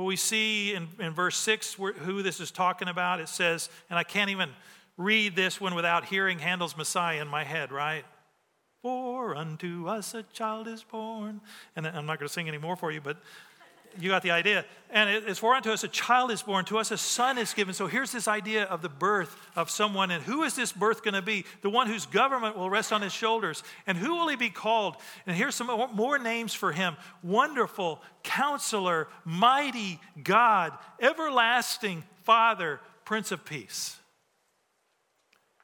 Well, 0.00 0.06
we 0.06 0.16
see 0.16 0.72
in, 0.72 0.88
in 0.98 1.12
verse 1.12 1.36
6 1.36 1.74
who 1.74 2.22
this 2.22 2.40
is 2.40 2.50
talking 2.50 2.88
about. 2.88 3.20
It 3.20 3.28
says, 3.28 3.68
and 3.90 3.98
I 3.98 4.02
can't 4.02 4.30
even 4.30 4.48
read 4.96 5.36
this 5.36 5.60
one 5.60 5.74
without 5.74 6.06
hearing 6.06 6.38
Handel's 6.38 6.74
Messiah 6.74 7.20
in 7.20 7.28
my 7.28 7.44
head, 7.44 7.70
right? 7.70 8.06
For 8.80 9.36
unto 9.36 9.88
us 9.88 10.14
a 10.14 10.22
child 10.22 10.68
is 10.68 10.82
born. 10.82 11.42
And 11.76 11.86
I'm 11.86 12.06
not 12.06 12.18
going 12.18 12.28
to 12.28 12.32
sing 12.32 12.48
any 12.48 12.56
more 12.56 12.76
for 12.76 12.90
you, 12.90 13.02
but 13.02 13.18
you 13.98 14.10
got 14.10 14.22
the 14.22 14.30
idea. 14.30 14.64
And 14.90 15.08
it's 15.08 15.38
for 15.38 15.54
unto 15.54 15.70
us 15.70 15.84
a 15.84 15.88
child 15.88 16.30
is 16.30 16.42
born, 16.42 16.64
to 16.66 16.78
us 16.78 16.90
a 16.90 16.98
son 16.98 17.38
is 17.38 17.54
given. 17.54 17.74
So 17.74 17.86
here's 17.86 18.12
this 18.12 18.26
idea 18.26 18.64
of 18.64 18.82
the 18.82 18.88
birth 18.88 19.36
of 19.54 19.70
someone. 19.70 20.10
And 20.10 20.22
who 20.22 20.42
is 20.42 20.56
this 20.56 20.72
birth 20.72 21.02
going 21.02 21.14
to 21.14 21.22
be? 21.22 21.44
The 21.62 21.70
one 21.70 21.86
whose 21.86 22.06
government 22.06 22.56
will 22.56 22.70
rest 22.70 22.92
on 22.92 23.02
his 23.02 23.12
shoulders. 23.12 23.62
And 23.86 23.96
who 23.96 24.16
will 24.16 24.28
he 24.28 24.36
be 24.36 24.50
called? 24.50 24.96
And 25.26 25.36
here's 25.36 25.54
some 25.54 25.68
more 25.94 26.18
names 26.18 26.54
for 26.54 26.72
him 26.72 26.96
Wonderful, 27.22 28.02
Counselor, 28.22 29.08
Mighty 29.24 30.00
God, 30.22 30.72
Everlasting 31.00 32.04
Father, 32.24 32.80
Prince 33.04 33.32
of 33.32 33.44
Peace. 33.44 33.96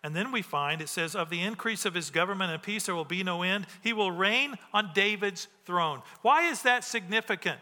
And 0.07 0.15
then 0.15 0.31
we 0.31 0.41
find 0.41 0.81
it 0.81 0.89
says, 0.89 1.17
Of 1.17 1.31
the 1.31 1.43
increase 1.43 1.85
of 1.85 1.95
his 1.95 2.11
government 2.11 2.53
and 2.53 2.63
peace 2.63 2.87
there 2.87 2.95
will 2.95 3.05
be 3.05 3.25
no 3.25 3.43
end. 3.43 3.67
He 3.83 3.93
will 3.93 4.13
reign 4.13 4.55
on 4.73 4.93
David's 4.95 5.49
throne. 5.65 6.01
Why 6.23 6.49
is 6.49 6.63
that 6.63 6.85
significant? 6.85 7.59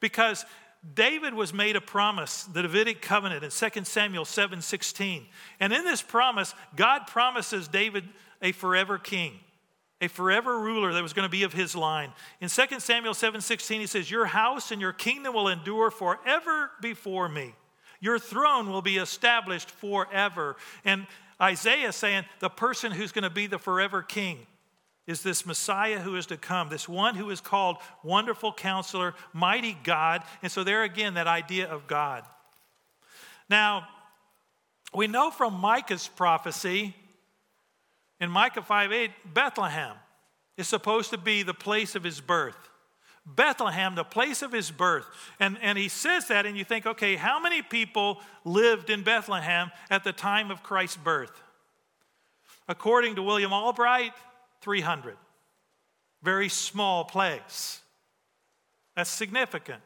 Because 0.00 0.44
David 0.94 1.34
was 1.34 1.52
made 1.52 1.76
a 1.76 1.80
promise, 1.80 2.44
the 2.44 2.62
Davidic 2.62 3.02
covenant 3.02 3.42
in 3.42 3.50
2 3.50 3.84
Samuel 3.84 4.24
7 4.24 4.62
16. 4.62 5.26
And 5.58 5.72
in 5.72 5.84
this 5.84 6.02
promise, 6.02 6.54
God 6.76 7.06
promises 7.06 7.68
David 7.68 8.04
a 8.40 8.52
forever 8.52 8.98
king, 8.98 9.32
a 10.00 10.08
forever 10.08 10.60
ruler 10.60 10.92
that 10.92 11.02
was 11.02 11.12
going 11.12 11.26
to 11.26 11.30
be 11.30 11.42
of 11.42 11.52
his 11.52 11.74
line. 11.74 12.12
In 12.40 12.48
2 12.48 12.80
Samuel 12.80 13.14
7 13.14 13.40
16, 13.40 13.80
he 13.80 13.86
says, 13.86 14.10
Your 14.10 14.26
house 14.26 14.70
and 14.70 14.80
your 14.80 14.92
kingdom 14.92 15.34
will 15.34 15.48
endure 15.48 15.90
forever 15.90 16.70
before 16.80 17.28
me. 17.28 17.54
Your 18.00 18.18
throne 18.18 18.70
will 18.70 18.82
be 18.82 18.98
established 18.98 19.70
forever. 19.70 20.56
And 20.84 21.06
Isaiah 21.40 21.92
saying, 21.92 22.24
The 22.40 22.50
person 22.50 22.92
who's 22.92 23.12
going 23.12 23.24
to 23.24 23.30
be 23.30 23.46
the 23.46 23.58
forever 23.58 24.02
king 24.02 24.46
is 25.06 25.22
this 25.22 25.46
Messiah 25.46 26.00
who 26.00 26.16
is 26.16 26.26
to 26.26 26.36
come, 26.36 26.68
this 26.68 26.88
one 26.88 27.14
who 27.14 27.30
is 27.30 27.40
called 27.40 27.76
Wonderful 28.02 28.52
Counselor, 28.52 29.14
Mighty 29.32 29.76
God. 29.84 30.22
And 30.42 30.50
so, 30.50 30.64
there 30.64 30.82
again, 30.82 31.14
that 31.14 31.28
idea 31.28 31.68
of 31.68 31.86
God. 31.86 32.24
Now, 33.48 33.86
we 34.92 35.06
know 35.06 35.30
from 35.30 35.54
Micah's 35.54 36.08
prophecy 36.08 36.94
in 38.20 38.30
Micah 38.30 38.62
5 38.62 38.92
8, 38.92 39.10
Bethlehem 39.32 39.96
is 40.56 40.66
supposed 40.66 41.10
to 41.10 41.18
be 41.18 41.42
the 41.42 41.54
place 41.54 41.94
of 41.94 42.02
his 42.02 42.20
birth. 42.20 42.56
Bethlehem, 43.26 43.94
the 43.94 44.04
place 44.04 44.42
of 44.42 44.52
his 44.52 44.70
birth. 44.70 45.06
And, 45.40 45.58
and 45.60 45.76
he 45.76 45.88
says 45.88 46.28
that, 46.28 46.46
and 46.46 46.56
you 46.56 46.64
think, 46.64 46.86
okay, 46.86 47.16
how 47.16 47.40
many 47.40 47.60
people 47.60 48.20
lived 48.44 48.88
in 48.88 49.02
Bethlehem 49.02 49.72
at 49.90 50.04
the 50.04 50.12
time 50.12 50.50
of 50.50 50.62
Christ's 50.62 50.96
birth? 50.96 51.42
According 52.68 53.16
to 53.16 53.22
William 53.22 53.52
Albright, 53.52 54.12
300. 54.62 55.16
very 56.22 56.48
small 56.48 57.04
place. 57.04 57.80
That's 58.96 59.10
significant. 59.10 59.82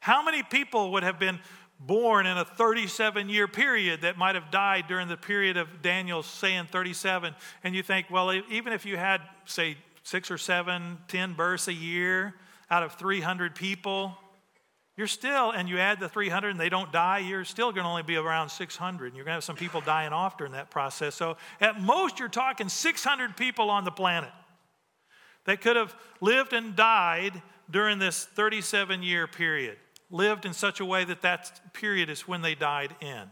How 0.00 0.22
many 0.24 0.42
people 0.42 0.92
would 0.92 1.02
have 1.04 1.18
been 1.20 1.38
born 1.78 2.26
in 2.26 2.36
a 2.38 2.44
37 2.44 3.28
year 3.28 3.46
period 3.46 4.02
that 4.02 4.16
might 4.16 4.34
have 4.34 4.50
died 4.50 4.86
during 4.88 5.08
the 5.08 5.16
period 5.16 5.56
of 5.56 5.82
Daniel 5.82 6.22
saying 6.22 6.66
37? 6.72 7.34
And 7.62 7.74
you 7.74 7.82
think, 7.82 8.06
well, 8.10 8.32
even 8.50 8.72
if 8.72 8.84
you 8.84 8.96
had, 8.96 9.20
say, 9.44 9.76
six 10.02 10.30
or 10.30 10.38
seven, 10.38 10.98
ten 11.06 11.34
births 11.34 11.68
a 11.68 11.72
year 11.72 12.34
out 12.70 12.82
of 12.82 12.94
300 12.94 13.54
people, 13.54 14.16
you're 14.96 15.06
still, 15.06 15.50
and 15.52 15.68
you 15.68 15.78
add 15.78 16.00
the 16.00 16.08
300 16.08 16.50
and 16.50 16.60
they 16.60 16.68
don't 16.68 16.92
die, 16.92 17.18
you're 17.18 17.44
still 17.44 17.72
going 17.72 17.84
to 17.84 17.88
only 17.88 18.02
be 18.02 18.16
around 18.16 18.50
600. 18.50 19.06
And 19.06 19.16
you're 19.16 19.24
going 19.24 19.32
to 19.32 19.36
have 19.36 19.44
some 19.44 19.56
people 19.56 19.80
dying 19.80 20.12
off 20.12 20.36
during 20.36 20.52
that 20.52 20.70
process. 20.70 21.14
So 21.14 21.36
at 21.60 21.80
most, 21.80 22.18
you're 22.18 22.28
talking 22.28 22.68
600 22.68 23.36
people 23.36 23.70
on 23.70 23.84
the 23.84 23.90
planet 23.90 24.30
that 25.46 25.62
could 25.62 25.76
have 25.76 25.94
lived 26.20 26.52
and 26.52 26.76
died 26.76 27.40
during 27.70 27.98
this 27.98 28.24
37 28.24 29.02
year 29.02 29.26
period, 29.26 29.78
lived 30.10 30.44
in 30.44 30.52
such 30.52 30.80
a 30.80 30.84
way 30.84 31.04
that 31.04 31.22
that 31.22 31.72
period 31.72 32.10
is 32.10 32.28
when 32.28 32.42
they 32.42 32.54
died 32.54 32.94
in. 33.00 33.30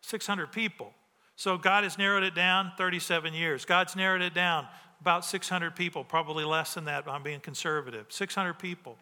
600 0.00 0.50
people. 0.52 0.94
So 1.36 1.58
God 1.58 1.84
has 1.84 1.98
narrowed 1.98 2.22
it 2.22 2.34
down 2.34 2.72
37 2.78 3.34
years. 3.34 3.66
God's 3.66 3.94
narrowed 3.94 4.22
it 4.22 4.32
down 4.32 4.66
about 5.02 5.24
600 5.24 5.76
people, 5.76 6.02
probably 6.02 6.44
less 6.44 6.74
than 6.74 6.86
that, 6.86 7.06
I'm 7.06 7.22
being 7.22 7.40
conservative. 7.40 8.06
600 8.08 8.54
people 8.54 8.96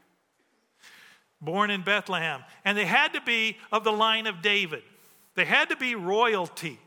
born 1.40 1.70
in 1.70 1.82
Bethlehem. 1.82 2.42
And 2.64 2.76
they 2.76 2.84
had 2.84 3.12
to 3.14 3.20
be 3.20 3.56
of 3.72 3.84
the 3.84 3.92
line 3.92 4.26
of 4.26 4.42
David, 4.42 4.82
they 5.34 5.44
had 5.44 5.68
to 5.70 5.76
be 5.76 5.94
royalty 5.94 6.78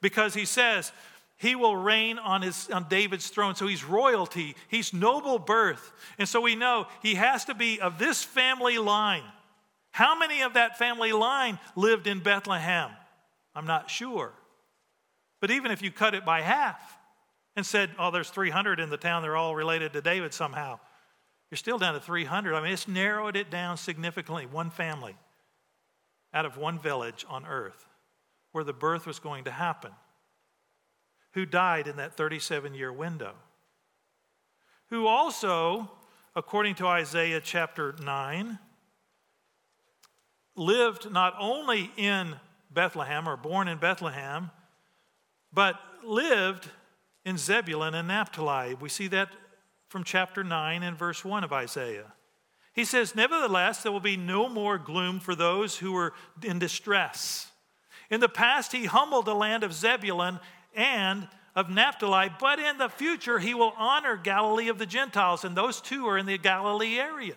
because 0.00 0.34
he 0.34 0.44
says, 0.44 0.92
he 1.36 1.54
will 1.56 1.76
reign 1.76 2.18
on, 2.18 2.42
his, 2.42 2.70
on 2.70 2.86
David's 2.88 3.28
throne. 3.28 3.54
So 3.54 3.66
he's 3.66 3.84
royalty, 3.84 4.54
he's 4.68 4.92
noble 4.92 5.38
birth. 5.38 5.92
And 6.18 6.28
so 6.28 6.40
we 6.40 6.54
know 6.54 6.86
he 7.02 7.16
has 7.16 7.44
to 7.46 7.54
be 7.54 7.80
of 7.80 7.98
this 7.98 8.22
family 8.22 8.78
line. 8.78 9.24
How 9.90 10.18
many 10.18 10.42
of 10.42 10.54
that 10.54 10.78
family 10.78 11.12
line 11.12 11.58
lived 11.76 12.06
in 12.06 12.20
Bethlehem? 12.20 12.90
I'm 13.54 13.66
not 13.66 13.90
sure. 13.90 14.32
But 15.40 15.50
even 15.50 15.70
if 15.70 15.82
you 15.82 15.90
cut 15.90 16.14
it 16.14 16.24
by 16.24 16.40
half 16.40 16.98
and 17.56 17.64
said, 17.64 17.90
oh, 17.98 18.10
there's 18.10 18.30
300 18.30 18.80
in 18.80 18.90
the 18.90 18.96
town, 18.96 19.22
they're 19.22 19.36
all 19.36 19.54
related 19.54 19.92
to 19.92 20.00
David 20.00 20.34
somehow, 20.34 20.80
you're 21.50 21.56
still 21.56 21.78
down 21.78 21.94
to 21.94 22.00
300. 22.00 22.54
I 22.54 22.62
mean, 22.62 22.72
it's 22.72 22.88
narrowed 22.88 23.36
it 23.36 23.50
down 23.50 23.76
significantly. 23.76 24.46
One 24.46 24.70
family 24.70 25.16
out 26.32 26.44
of 26.44 26.56
one 26.56 26.78
village 26.78 27.24
on 27.28 27.46
earth 27.46 27.86
where 28.52 28.64
the 28.64 28.72
birth 28.72 29.06
was 29.06 29.18
going 29.18 29.44
to 29.44 29.50
happen, 29.50 29.90
who 31.32 31.46
died 31.46 31.86
in 31.86 31.96
that 31.96 32.16
37 32.16 32.74
year 32.74 32.92
window, 32.92 33.34
who 34.90 35.06
also, 35.06 35.90
according 36.36 36.74
to 36.76 36.86
Isaiah 36.86 37.40
chapter 37.40 37.94
9, 38.02 38.58
lived 40.56 41.10
not 41.10 41.34
only 41.38 41.90
in 41.96 42.36
Bethlehem 42.72 43.28
or 43.28 43.36
born 43.36 43.68
in 43.68 43.78
Bethlehem, 43.78 44.50
but 45.52 45.76
lived 46.04 46.68
in 47.24 47.38
Zebulun 47.38 47.94
and 47.94 48.08
Naphtali. 48.08 48.74
We 48.74 48.88
see 48.88 49.08
that 49.08 49.30
from 49.94 50.02
chapter 50.02 50.42
9 50.42 50.82
and 50.82 50.98
verse 50.98 51.24
1 51.24 51.44
of 51.44 51.52
Isaiah. 51.52 52.14
He 52.72 52.84
says, 52.84 53.14
Nevertheless, 53.14 53.84
there 53.84 53.92
will 53.92 54.00
be 54.00 54.16
no 54.16 54.48
more 54.48 54.76
gloom 54.76 55.20
for 55.20 55.36
those 55.36 55.78
who 55.78 55.94
are 55.96 56.14
in 56.42 56.58
distress. 56.58 57.52
In 58.10 58.18
the 58.18 58.28
past, 58.28 58.72
he 58.72 58.86
humbled 58.86 59.26
the 59.26 59.36
land 59.36 59.62
of 59.62 59.72
Zebulun 59.72 60.40
and 60.74 61.28
of 61.54 61.70
Naphtali, 61.70 62.28
but 62.40 62.58
in 62.58 62.76
the 62.76 62.88
future, 62.88 63.38
he 63.38 63.54
will 63.54 63.72
honor 63.76 64.16
Galilee 64.16 64.66
of 64.66 64.78
the 64.78 64.84
Gentiles, 64.84 65.44
and 65.44 65.56
those 65.56 65.80
two 65.80 66.08
are 66.08 66.18
in 66.18 66.26
the 66.26 66.38
Galilee 66.38 66.98
area. 66.98 67.36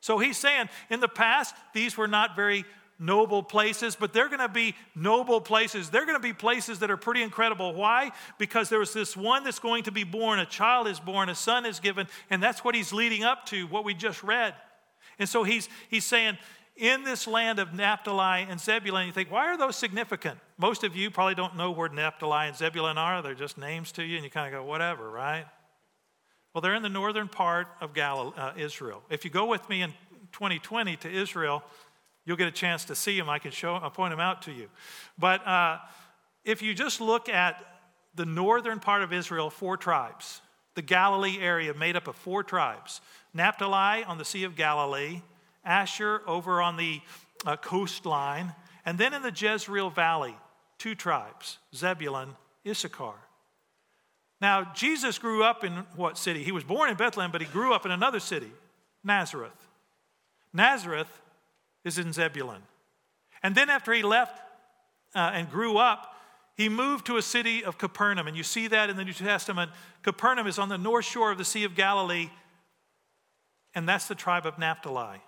So 0.00 0.18
he's 0.18 0.36
saying, 0.36 0.70
in 0.90 0.98
the 0.98 1.06
past, 1.06 1.54
these 1.74 1.96
were 1.96 2.08
not 2.08 2.34
very 2.34 2.64
noble 2.98 3.42
places, 3.42 3.96
but 3.96 4.12
they're 4.12 4.28
going 4.28 4.40
to 4.40 4.48
be 4.48 4.74
noble 4.94 5.40
places. 5.40 5.90
They're 5.90 6.06
going 6.06 6.16
to 6.16 6.22
be 6.22 6.32
places 6.32 6.78
that 6.80 6.90
are 6.90 6.96
pretty 6.96 7.22
incredible. 7.22 7.74
Why? 7.74 8.12
Because 8.38 8.68
there 8.68 8.78
was 8.78 8.92
this 8.92 9.16
one 9.16 9.44
that's 9.44 9.58
going 9.58 9.84
to 9.84 9.92
be 9.92 10.04
born, 10.04 10.38
a 10.38 10.46
child 10.46 10.86
is 10.86 11.00
born, 11.00 11.28
a 11.28 11.34
son 11.34 11.66
is 11.66 11.80
given, 11.80 12.06
and 12.30 12.42
that's 12.42 12.64
what 12.64 12.74
he's 12.74 12.92
leading 12.92 13.24
up 13.24 13.46
to, 13.46 13.66
what 13.66 13.84
we 13.84 13.94
just 13.94 14.22
read. 14.22 14.54
And 15.18 15.28
so 15.28 15.44
he's, 15.44 15.68
he's 15.88 16.04
saying, 16.04 16.38
in 16.76 17.04
this 17.04 17.26
land 17.26 17.58
of 17.58 17.72
Naphtali 17.72 18.46
and 18.48 18.60
Zebulun, 18.60 19.06
you 19.06 19.12
think, 19.12 19.30
why 19.30 19.46
are 19.46 19.56
those 19.56 19.76
significant? 19.76 20.38
Most 20.58 20.82
of 20.82 20.96
you 20.96 21.10
probably 21.10 21.36
don't 21.36 21.56
know 21.56 21.70
where 21.70 21.88
Naphtali 21.88 22.48
and 22.48 22.56
Zebulun 22.56 22.98
are. 22.98 23.22
They're 23.22 23.34
just 23.34 23.58
names 23.58 23.92
to 23.92 24.02
you, 24.02 24.16
and 24.16 24.24
you 24.24 24.30
kind 24.30 24.52
of 24.52 24.60
go, 24.60 24.64
whatever, 24.64 25.08
right? 25.08 25.44
Well, 26.52 26.62
they're 26.62 26.74
in 26.74 26.82
the 26.82 26.88
northern 26.88 27.28
part 27.28 27.68
of 27.80 27.94
Galilee, 27.94 28.32
uh, 28.36 28.52
Israel. 28.56 29.02
If 29.10 29.24
you 29.24 29.30
go 29.30 29.46
with 29.46 29.68
me 29.68 29.82
in 29.82 29.92
2020 30.32 30.96
to 30.98 31.10
Israel, 31.10 31.62
You'll 32.24 32.36
get 32.36 32.48
a 32.48 32.52
chance 32.52 32.84
to 32.86 32.94
see 32.94 33.18
them. 33.18 33.28
I 33.28 33.38
can 33.38 33.50
show, 33.50 33.74
I'll 33.74 33.90
point 33.90 34.12
them 34.12 34.20
out 34.20 34.42
to 34.42 34.52
you. 34.52 34.68
But 35.18 35.46
uh, 35.46 35.78
if 36.44 36.62
you 36.62 36.74
just 36.74 37.00
look 37.00 37.28
at 37.28 37.62
the 38.14 38.24
northern 38.24 38.80
part 38.80 39.02
of 39.02 39.12
Israel, 39.12 39.50
four 39.50 39.76
tribes. 39.76 40.40
The 40.74 40.82
Galilee 40.82 41.38
area 41.40 41.74
made 41.74 41.96
up 41.96 42.08
of 42.08 42.16
four 42.16 42.42
tribes 42.42 43.00
Naphtali 43.32 44.04
on 44.04 44.18
the 44.18 44.24
Sea 44.24 44.44
of 44.44 44.54
Galilee, 44.54 45.20
Asher 45.64 46.22
over 46.26 46.62
on 46.62 46.76
the 46.76 47.00
uh, 47.44 47.56
coastline, 47.56 48.54
and 48.84 48.96
then 48.98 49.12
in 49.12 49.22
the 49.22 49.32
Jezreel 49.32 49.90
Valley, 49.90 50.36
two 50.78 50.94
tribes 50.94 51.58
Zebulun, 51.74 52.36
Issachar. 52.66 53.14
Now, 54.40 54.72
Jesus 54.74 55.18
grew 55.18 55.42
up 55.42 55.64
in 55.64 55.72
what 55.96 56.18
city? 56.18 56.44
He 56.44 56.52
was 56.52 56.64
born 56.64 56.90
in 56.90 56.96
Bethlehem, 56.96 57.32
but 57.32 57.40
he 57.40 57.46
grew 57.46 57.72
up 57.72 57.86
in 57.86 57.92
another 57.92 58.20
city, 58.20 58.50
Nazareth. 59.02 59.68
Nazareth 60.52 61.20
is 61.84 61.98
in 61.98 62.12
Zebulun. 62.12 62.62
And 63.42 63.54
then 63.54 63.68
after 63.68 63.92
he 63.92 64.02
left 64.02 64.40
uh, 65.14 65.30
and 65.34 65.50
grew 65.50 65.76
up, 65.76 66.14
he 66.56 66.68
moved 66.68 67.06
to 67.06 67.16
a 67.16 67.22
city 67.22 67.64
of 67.64 67.78
Capernaum. 67.78 68.26
And 68.26 68.36
you 68.36 68.42
see 68.42 68.68
that 68.68 68.88
in 68.88 68.96
the 68.96 69.04
New 69.04 69.12
Testament. 69.12 69.70
Capernaum 70.02 70.46
is 70.46 70.58
on 70.58 70.68
the 70.68 70.78
north 70.78 71.04
shore 71.04 71.30
of 71.30 71.38
the 71.38 71.44
Sea 71.44 71.64
of 71.64 71.74
Galilee, 71.74 72.30
and 73.74 73.88
that's 73.88 74.06
the 74.06 74.14
tribe 74.14 74.46
of 74.46 74.58
Naphtali. 74.58 75.20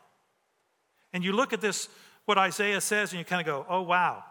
And 1.13 1.25
you 1.25 1.33
look 1.33 1.53
at 1.53 1.61
this, 1.61 1.89
what 2.27 2.39
Isaiah 2.39 2.81
says, 2.81 3.13
and 3.13 3.19
you 3.19 3.25
kind 3.25 3.41
of 3.41 3.47
go, 3.47 3.67
oh, 3.69 3.83
wow. 3.83 4.23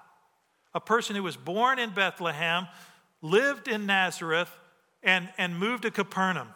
A 0.74 0.80
person 0.80 1.16
who 1.16 1.24
was 1.24 1.36
born 1.36 1.80
in 1.80 1.90
Bethlehem, 1.92 2.68
lived 3.22 3.68
in 3.68 3.86
Nazareth, 3.86 4.50
and, 5.04 5.30
and 5.38 5.58
moved 5.58 5.84
to 5.84 5.92
Capernaum. 5.92 6.50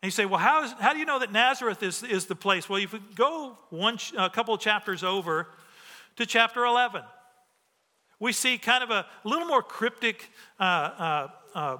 And 0.00 0.06
you 0.06 0.12
say, 0.12 0.26
well, 0.26 0.38
how, 0.38 0.62
is, 0.62 0.72
how 0.78 0.92
do 0.92 1.00
you 1.00 1.04
know 1.04 1.18
that 1.18 1.32
Nazareth 1.32 1.82
is, 1.82 2.04
is 2.04 2.26
the 2.26 2.36
place? 2.36 2.68
Well, 2.68 2.80
if 2.80 2.92
you 2.92 3.00
go 3.16 3.58
one, 3.70 3.98
a 4.16 4.30
couple 4.30 4.54
of 4.54 4.60
chapters 4.60 5.02
over 5.02 5.48
to 6.16 6.24
chapter 6.24 6.64
11, 6.64 7.02
we 8.20 8.32
see 8.32 8.58
kind 8.58 8.84
of 8.84 8.90
a 8.90 9.06
little 9.24 9.46
more 9.46 9.62
cryptic 9.62 10.30
uh, 10.60 10.62
uh, 10.62 11.28
uh, 11.54 11.76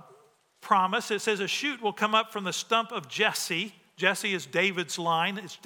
promise. 0.60 1.12
It 1.12 1.20
says, 1.20 1.38
A 1.38 1.46
shoot 1.46 1.80
will 1.80 1.92
come 1.92 2.14
up 2.14 2.32
from 2.32 2.42
the 2.42 2.52
stump 2.52 2.90
of 2.90 3.08
Jesse. 3.08 3.72
Jesse 3.96 4.34
is 4.34 4.46
David's 4.46 4.98
line, 4.98 5.38
it's, 5.38 5.58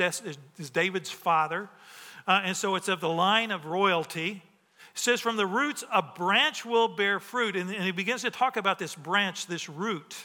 it's 0.59 0.71
David's 0.71 1.11
father. 1.11 1.69
Uh, 2.27 2.43
and 2.45 2.57
so 2.57 2.77
it's 2.77 2.88
of 2.88 3.01
the 3.01 3.09
line 3.09 3.51
of 3.51 3.67
royalty. 3.67 4.43
It 4.93 4.99
says, 4.99 5.21
From 5.21 5.37
the 5.37 5.47
roots, 5.47 5.85
a 5.91 6.03
branch 6.03 6.67
will 6.67 6.88
bear 6.88 7.19
fruit. 7.19 7.57
And, 7.57 7.71
and 7.71 7.83
he 7.83 7.93
begins 7.93 8.23
to 8.23 8.31
talk 8.31 8.59
about 8.59 8.79
this 8.79 8.95
branch, 8.95 9.47
this 9.47 9.71
root, 9.71 10.17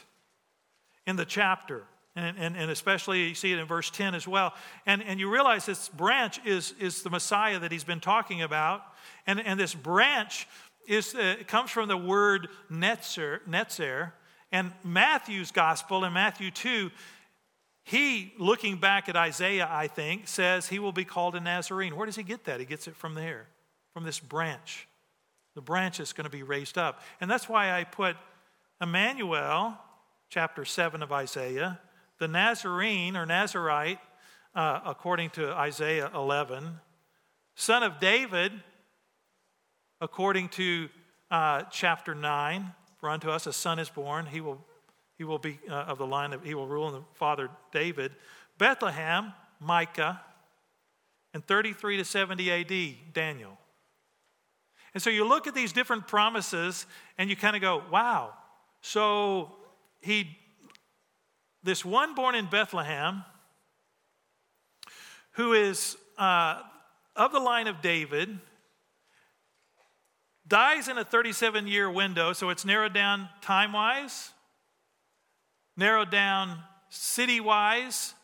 in 1.06 1.16
the 1.16 1.24
chapter 1.24 1.84
and, 2.18 2.36
and, 2.38 2.56
and, 2.56 2.70
especially 2.70 3.28
you 3.28 3.34
see 3.34 3.52
it 3.52 3.58
in 3.58 3.66
verse 3.66 3.90
10 3.90 4.14
as 4.14 4.26
well. 4.26 4.54
And, 4.86 5.02
and 5.02 5.20
you 5.20 5.30
realize 5.30 5.66
this 5.66 5.88
branch 5.88 6.40
is, 6.44 6.74
is 6.80 7.02
the 7.02 7.10
Messiah 7.10 7.58
that 7.60 7.70
he's 7.70 7.84
been 7.84 8.00
talking 8.00 8.42
about. 8.42 8.82
And, 9.26 9.40
and 9.40 9.58
this 9.58 9.74
branch 9.74 10.48
is, 10.86 11.14
uh, 11.14 11.36
comes 11.46 11.70
from 11.70 11.88
the 11.88 11.96
word 11.96 12.48
netzer, 12.70 13.40
netzer. 13.48 14.12
And 14.50 14.72
Matthew's 14.82 15.50
gospel 15.50 16.04
in 16.04 16.12
Matthew 16.12 16.50
2, 16.50 16.90
he, 17.84 18.34
looking 18.38 18.76
back 18.76 19.08
at 19.08 19.16
Isaiah, 19.16 19.68
I 19.70 19.86
think, 19.86 20.28
says 20.28 20.68
he 20.68 20.78
will 20.78 20.92
be 20.92 21.04
called 21.04 21.36
a 21.36 21.40
Nazarene. 21.40 21.96
Where 21.96 22.06
does 22.06 22.16
he 22.16 22.22
get 22.22 22.44
that? 22.44 22.60
He 22.60 22.66
gets 22.66 22.88
it 22.88 22.96
from 22.96 23.14
there, 23.14 23.46
from 23.94 24.04
this 24.04 24.18
branch. 24.18 24.88
The 25.54 25.62
branch 25.62 26.00
is 26.00 26.12
going 26.12 26.24
to 26.24 26.30
be 26.30 26.42
raised 26.42 26.78
up. 26.78 27.02
And 27.20 27.30
that's 27.30 27.48
why 27.48 27.72
I 27.72 27.84
put 27.84 28.16
Emmanuel, 28.80 29.76
chapter 30.28 30.64
7 30.64 31.02
of 31.02 31.12
Isaiah, 31.12 31.80
the 32.18 32.28
Nazarene 32.28 33.16
or 33.16 33.24
Nazarite, 33.26 33.98
uh, 34.54 34.80
according 34.84 35.30
to 35.30 35.52
Isaiah 35.52 36.10
11, 36.14 36.80
son 37.54 37.82
of 37.82 38.00
David, 38.00 38.52
according 40.00 40.48
to 40.50 40.88
uh, 41.30 41.62
chapter 41.70 42.14
9, 42.14 42.72
for 42.98 43.08
unto 43.10 43.30
us 43.30 43.46
a 43.46 43.52
son 43.52 43.78
is 43.78 43.88
born, 43.88 44.26
he 44.26 44.40
will, 44.40 44.64
he 45.16 45.24
will 45.24 45.38
be 45.38 45.58
uh, 45.68 45.74
of 45.74 45.98
the 45.98 46.06
line 46.06 46.32
of, 46.32 46.42
he 46.42 46.54
will 46.54 46.66
rule 46.66 46.88
in 46.88 46.94
the 46.94 47.04
father 47.14 47.50
David. 47.72 48.12
Bethlehem, 48.58 49.32
Micah, 49.60 50.20
and 51.32 51.46
33 51.46 51.98
to 51.98 52.04
70 52.04 52.50
AD, 52.50 53.12
Daniel. 53.12 53.56
And 54.94 55.02
so 55.02 55.10
you 55.10 55.24
look 55.28 55.46
at 55.46 55.54
these 55.54 55.72
different 55.72 56.08
promises 56.08 56.86
and 57.18 57.30
you 57.30 57.36
kind 57.36 57.54
of 57.54 57.62
go, 57.62 57.82
wow. 57.92 58.32
So 58.80 59.52
he 60.00 60.36
this 61.68 61.84
one 61.84 62.14
born 62.14 62.34
in 62.34 62.46
Bethlehem 62.46 63.24
who 65.32 65.52
is 65.52 65.98
uh, 66.16 66.62
of 67.14 67.30
the 67.30 67.38
line 67.38 67.66
of 67.66 67.82
David, 67.82 68.38
dies 70.48 70.88
in 70.88 70.96
a 70.96 71.04
37 71.04 71.66
year 71.66 71.90
window, 71.90 72.32
so 72.32 72.48
it's 72.48 72.64
narrowed 72.64 72.94
down 72.94 73.28
time 73.42 73.74
wise, 73.74 74.30
narrowed 75.76 76.10
down 76.10 76.58
city 76.88 77.38
wise, 77.38 78.14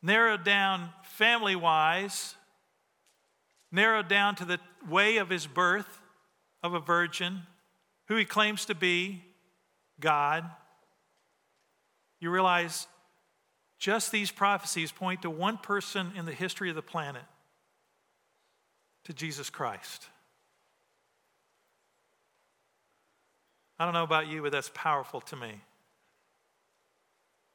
narrowed 0.00 0.44
down 0.44 0.88
family 1.02 1.56
wise, 1.56 2.36
narrowed 3.72 4.06
down 4.06 4.36
to 4.36 4.44
the 4.44 4.60
way 4.88 5.16
of 5.16 5.30
his 5.30 5.48
birth 5.48 5.98
of 6.62 6.74
a 6.74 6.80
virgin, 6.80 7.40
who 8.06 8.14
he 8.14 8.24
claims 8.24 8.64
to 8.66 8.74
be 8.76 9.24
God. 9.98 10.48
You 12.24 12.30
realize 12.30 12.86
just 13.78 14.10
these 14.10 14.30
prophecies 14.30 14.90
point 14.90 15.20
to 15.22 15.30
one 15.30 15.58
person 15.58 16.10
in 16.16 16.24
the 16.24 16.32
history 16.32 16.70
of 16.70 16.74
the 16.74 16.80
planet, 16.80 17.20
to 19.04 19.12
Jesus 19.12 19.50
Christ. 19.50 20.08
I 23.78 23.84
don't 23.84 23.92
know 23.92 24.04
about 24.04 24.26
you, 24.26 24.40
but 24.40 24.52
that's 24.52 24.70
powerful 24.72 25.20
to 25.20 25.36
me. 25.36 25.52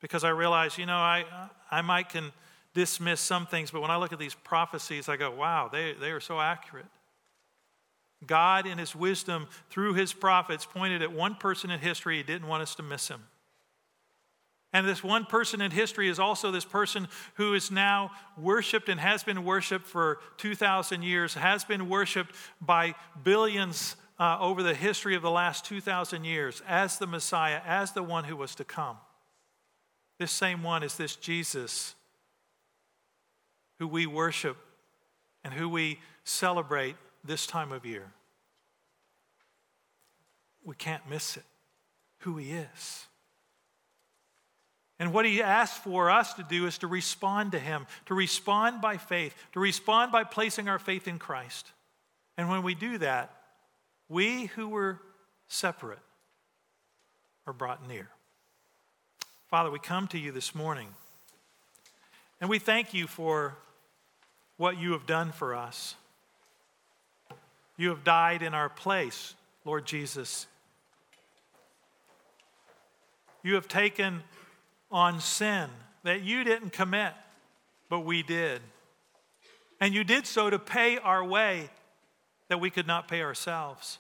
Because 0.02 0.24
I 0.24 0.30
realize, 0.30 0.78
you 0.78 0.86
know, 0.86 0.94
I, 0.94 1.26
I 1.72 1.82
might 1.82 2.10
can 2.10 2.32
dismiss 2.76 3.20
some 3.20 3.48
things, 3.48 3.72
but 3.72 3.82
when 3.82 3.90
I 3.90 3.98
look 3.98 4.14
at 4.14 4.20
these 4.20 4.36
prophecies, 4.36 5.10
I 5.10 5.18
go, 5.18 5.32
wow, 5.32 5.68
they, 5.72 5.96
they 6.00 6.12
are 6.12 6.20
so 6.20 6.40
accurate. 6.40 6.86
God, 8.28 8.68
in 8.68 8.78
His 8.78 8.96
wisdom, 8.96 9.48
through 9.72 9.96
His 9.96 10.14
prophets, 10.14 10.64
pointed 10.64 11.02
at 11.02 11.12
one 11.12 11.34
person 11.34 11.72
in 11.72 11.80
history. 11.80 12.18
He 12.18 12.24
didn't 12.24 12.48
want 12.48 12.62
us 12.62 12.76
to 12.76 12.84
miss 12.84 13.08
him. 13.08 13.24
And 14.72 14.88
this 14.88 15.04
one 15.04 15.26
person 15.26 15.62
in 15.62 15.72
history 15.72 16.10
is 16.10 16.20
also 16.20 16.52
this 16.52 16.66
person 16.66 17.08
who 17.36 17.54
is 17.56 17.72
now 17.72 18.12
worshiped 18.38 18.88
and 18.88 19.00
has 19.00 19.24
been 19.24 19.44
worshiped 19.44 19.88
for 19.88 20.20
2,000 20.38 21.02
years, 21.02 21.34
has 21.34 21.64
been 21.64 21.90
worshiped 21.90 22.36
by 22.62 22.94
billions 23.24 23.96
uh, 24.20 24.38
over 24.40 24.62
the 24.62 24.76
history 24.76 25.16
of 25.16 25.22
the 25.22 25.32
last 25.32 25.66
2,000 25.66 26.24
years 26.24 26.62
as 26.68 27.00
the 27.00 27.08
Messiah, 27.08 27.62
as 27.66 27.94
the 27.94 28.04
one 28.04 28.26
who 28.26 28.36
was 28.36 28.54
to 28.56 28.64
come. 28.64 28.98
This 30.20 30.32
same 30.32 30.62
one 30.62 30.84
is 30.84 30.98
this 30.98 31.16
Jesus 31.16 31.96
who 33.80 33.88
we 33.88 34.06
worship 34.06 34.58
and 35.44 35.54
who 35.54 35.70
we 35.70 36.00
celebrate 36.26 36.96
this 37.24 37.48
time 37.48 37.72
of 37.72 37.86
year. 37.86 38.12
We 40.64 40.76
can't 40.76 41.10
miss 41.10 41.38
it, 41.38 41.46
who 42.20 42.38
he 42.38 42.52
is. 42.52 43.08
And 45.00 45.14
what 45.14 45.26
he 45.26 45.42
asks 45.42 45.80
for 45.80 46.12
us 46.12 46.34
to 46.34 46.44
do 46.44 46.68
is 46.68 46.78
to 46.80 46.88
respond 46.88 47.54
to 47.54 47.60
him, 47.60 47.88
to 48.08 48.14
respond 48.14 48.82
by 48.82 48.98
faith, 48.98 49.34
to 49.54 49.60
respond 49.60 50.12
by 50.12 50.26
placing 50.26 50.68
our 50.68 50.80
faith 50.80 51.08
in 51.08 51.20
Christ. 51.20 51.72
And 52.38 52.50
when 52.50 52.64
we 52.64 52.76
do 52.76 52.98
that, 52.98 53.34
we 54.10 54.48
who 54.48 54.68
were 54.68 55.00
separate 55.48 56.00
are 57.48 57.54
brought 57.54 57.88
near. 57.88 58.10
Father, 59.50 59.72
we 59.72 59.80
come 59.80 60.08
to 60.10 60.20
you 60.20 60.32
this 60.32 60.54
morning 60.54 60.90
and 62.42 62.50
we 62.50 62.60
thank 62.60 62.94
you 62.94 63.08
for 63.08 63.56
what 64.58 64.78
you 64.78 64.92
have 64.92 65.06
done 65.06 65.32
for 65.32 65.56
us. 65.56 65.96
You 67.78 67.90
have 67.90 68.04
died 68.04 68.42
in 68.42 68.54
our 68.54 68.70
place, 68.70 69.36
Lord 69.64 69.86
Jesus. 69.86 70.48
You 73.42 73.56
have 73.56 73.70
taken 73.70 74.22
on 74.92 75.20
sin 75.20 75.70
that 76.04 76.22
you 76.22 76.44
didn't 76.44 76.72
commit, 76.72 77.14
but 77.90 78.02
we 78.02 78.24
did. 78.24 78.62
And 79.80 79.94
you 79.94 80.04
did 80.04 80.26
so 80.26 80.50
to 80.50 80.60
pay 80.60 80.98
our 80.98 81.24
way 81.24 81.70
that 82.48 82.60
we 82.60 82.70
could 82.70 82.88
not 82.88 83.08
pay 83.08 83.22
ourselves. 83.22 84.00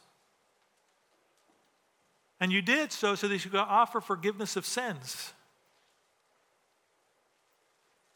And 2.40 2.52
you 2.52 2.62
did 2.62 2.92
so 2.92 3.16
so 3.16 3.28
that 3.28 3.44
you 3.44 3.52
could 3.52 3.60
offer 3.60 4.02
forgiveness 4.02 4.56
of 4.56 4.66
sins. 4.66 5.34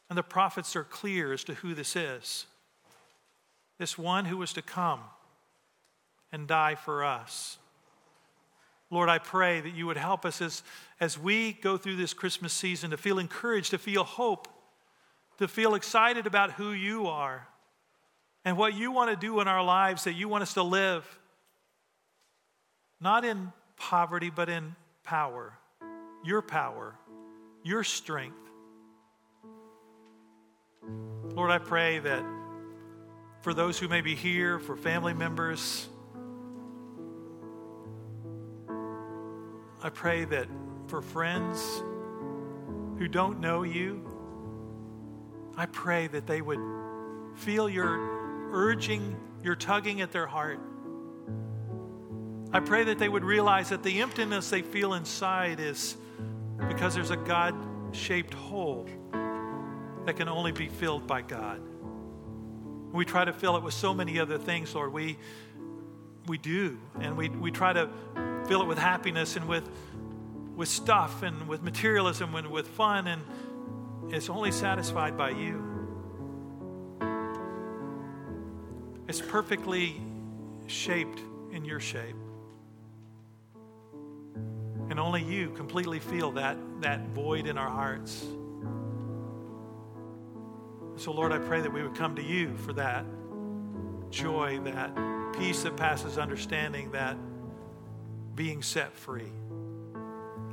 And 0.09 0.17
the 0.17 0.23
prophets 0.23 0.75
are 0.75 0.83
clear 0.83 1.33
as 1.33 1.43
to 1.45 1.55
who 1.55 1.73
this 1.73 1.95
is 1.95 2.45
this 3.79 3.97
one 3.97 4.25
who 4.25 4.37
was 4.37 4.53
to 4.53 4.61
come 4.61 5.01
and 6.31 6.47
die 6.47 6.75
for 6.75 7.03
us. 7.03 7.57
Lord, 8.89 9.09
I 9.09 9.17
pray 9.17 9.59
that 9.59 9.73
you 9.73 9.87
would 9.87 9.97
help 9.97 10.23
us 10.23 10.41
as, 10.41 10.63
as 11.03 11.19
we 11.19 11.51
go 11.51 11.75
through 11.75 11.97
this 11.97 12.13
Christmas 12.13 12.53
season 12.53 12.91
to 12.91 12.97
feel 12.97 13.19
encouraged, 13.19 13.71
to 13.71 13.77
feel 13.77 14.05
hope, 14.05 14.47
to 15.37 15.49
feel 15.49 15.75
excited 15.75 16.25
about 16.25 16.53
who 16.53 16.71
you 16.71 17.07
are 17.07 17.45
and 18.45 18.55
what 18.55 18.73
you 18.73 18.89
want 18.89 19.09
to 19.09 19.17
do 19.17 19.41
in 19.41 19.47
our 19.49 19.61
lives, 19.61 20.05
that 20.05 20.13
you 20.13 20.29
want 20.29 20.43
us 20.43 20.53
to 20.53 20.63
live, 20.63 21.05
not 23.01 23.25
in 23.25 23.51
poverty, 23.75 24.29
but 24.29 24.47
in 24.47 24.77
power, 25.03 25.51
your 26.23 26.41
power, 26.41 26.95
your 27.63 27.83
strength. 27.83 28.37
Lord, 31.33 31.51
I 31.51 31.57
pray 31.57 31.99
that 31.99 32.23
for 33.41 33.53
those 33.53 33.77
who 33.77 33.89
may 33.89 33.99
be 33.99 34.15
here, 34.15 34.57
for 34.57 34.77
family 34.77 35.13
members, 35.13 35.89
I 39.83 39.89
pray 39.89 40.23
that 40.23 40.47
for 40.93 41.01
friends 41.01 41.81
who 42.99 43.07
don't 43.07 43.39
know 43.39 43.63
you, 43.63 44.07
I 45.57 45.65
pray 45.65 46.05
that 46.05 46.27
they 46.27 46.39
would 46.39 46.59
feel 47.33 47.67
your 47.67 47.97
urging, 48.51 49.15
your 49.41 49.55
tugging 49.55 50.01
at 50.01 50.11
their 50.11 50.27
heart. 50.27 50.59
I 52.51 52.59
pray 52.59 52.83
that 52.83 52.99
they 52.99 53.09
would 53.09 53.23
realize 53.23 53.69
that 53.69 53.81
the 53.81 54.01
emptiness 54.01 54.51
they 54.51 54.61
feel 54.61 54.93
inside 54.93 55.59
is 55.59 55.97
because 56.67 56.93
there's 56.93 57.09
a 57.09 57.17
God 57.17 57.55
shaped 57.91 58.35
hole 58.35 58.87
that 60.05 60.15
can 60.15 60.29
only 60.29 60.51
be 60.51 60.67
filled 60.67 61.07
by 61.07 61.23
God. 61.23 61.59
We 62.91 63.03
try 63.03 63.25
to 63.25 63.33
fill 63.33 63.57
it 63.57 63.63
with 63.63 63.73
so 63.73 63.95
many 63.95 64.19
other 64.19 64.37
things, 64.37 64.75
Lord. 64.75 64.93
We, 64.93 65.17
we 66.27 66.37
do. 66.37 66.77
And 66.99 67.17
we, 67.17 67.29
we 67.29 67.49
try 67.49 67.73
to 67.73 67.89
fill 68.45 68.61
it 68.61 68.67
with 68.67 68.77
happiness 68.77 69.35
and 69.35 69.47
with, 69.47 69.67
with 70.55 70.69
stuff 70.69 71.23
and 71.23 71.47
with 71.47 71.63
materialism 71.63 72.35
and 72.35 72.47
with 72.47 72.67
fun, 72.67 73.07
and 73.07 73.21
it's 74.13 74.29
only 74.29 74.51
satisfied 74.51 75.17
by 75.17 75.31
you. 75.31 75.69
It's 79.07 79.21
perfectly 79.21 80.01
shaped 80.67 81.19
in 81.51 81.65
your 81.65 81.79
shape. 81.79 82.15
And 84.89 84.99
only 84.99 85.23
you 85.23 85.49
completely 85.51 85.99
feel 85.99 86.31
that, 86.33 86.57
that 86.81 87.07
void 87.09 87.47
in 87.47 87.57
our 87.57 87.69
hearts. 87.69 88.23
So, 90.95 91.11
Lord, 91.11 91.31
I 91.31 91.39
pray 91.39 91.61
that 91.61 91.73
we 91.73 91.81
would 91.81 91.95
come 91.95 92.15
to 92.15 92.21
you 92.21 92.55
for 92.57 92.73
that 92.73 93.05
joy, 94.11 94.59
that 94.63 94.95
peace 95.37 95.63
that 95.63 95.75
passes 95.75 96.17
understanding, 96.19 96.91
that 96.91 97.17
being 98.35 98.61
set 98.61 98.95
free 98.95 99.31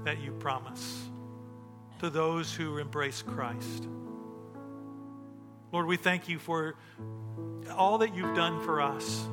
that 0.04 0.20
you 0.20 0.32
promise 0.32 1.08
to 2.00 2.10
those 2.10 2.54
who 2.54 2.78
embrace 2.78 3.22
Christ. 3.22 3.86
Lord, 5.72 5.86
we 5.86 5.96
thank 5.96 6.28
you 6.28 6.38
for 6.38 6.74
all 7.70 7.98
that 7.98 8.14
you've 8.14 8.34
done 8.34 8.62
for 8.64 8.80
us. 8.80 9.26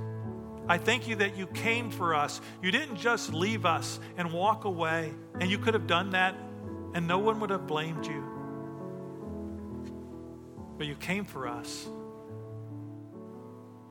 I 0.68 0.78
thank 0.78 1.08
you 1.08 1.16
that 1.18 1.38
you 1.38 1.48
came 1.48 1.90
for 1.90 2.14
us. 2.14 2.42
You 2.62 2.72
didn't 2.72 2.98
just 2.98 3.34
leave 3.34 3.66
us 3.66 4.00
and 4.18 4.34
walk 4.34 4.66
away, 4.66 5.14
and 5.40 5.50
you 5.50 5.58
could 5.58 5.74
have 5.74 5.88
done 5.88 6.10
that, 6.12 6.36
and 6.94 7.08
no 7.08 7.20
one 7.20 7.40
would 7.40 7.50
have 7.50 7.66
blamed 7.66 8.06
you. 8.06 8.24
But 10.78 10.88
you 10.88 10.96
came 10.96 11.24
for 11.26 11.48
us. 11.48 11.88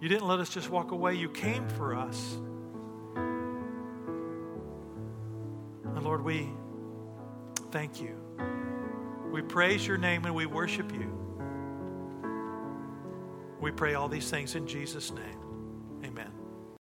You 0.01 0.09
didn't 0.11 0.29
let 0.29 0.39
us 0.39 0.51
just 0.51 0.69
walk 0.69 0.93
away, 0.93 1.15
you 1.15 1.31
came 1.31 1.67
for 1.71 1.95
us. 1.95 2.37
And 5.95 6.05
Lord, 6.05 6.23
we 6.23 6.51
thank 7.71 8.01
you. 8.01 8.17
We 9.33 9.43
praise 9.43 9.87
your 9.87 9.99
name 9.99 10.25
and 10.25 10.35
we 10.35 10.47
worship 10.47 10.93
you. 10.93 11.13
We 13.61 13.71
pray 13.71 13.95
all 13.95 14.09
these 14.09 14.31
things 14.31 14.55
in 14.55 14.67
Jesus' 14.67 15.13
name. 15.13 15.46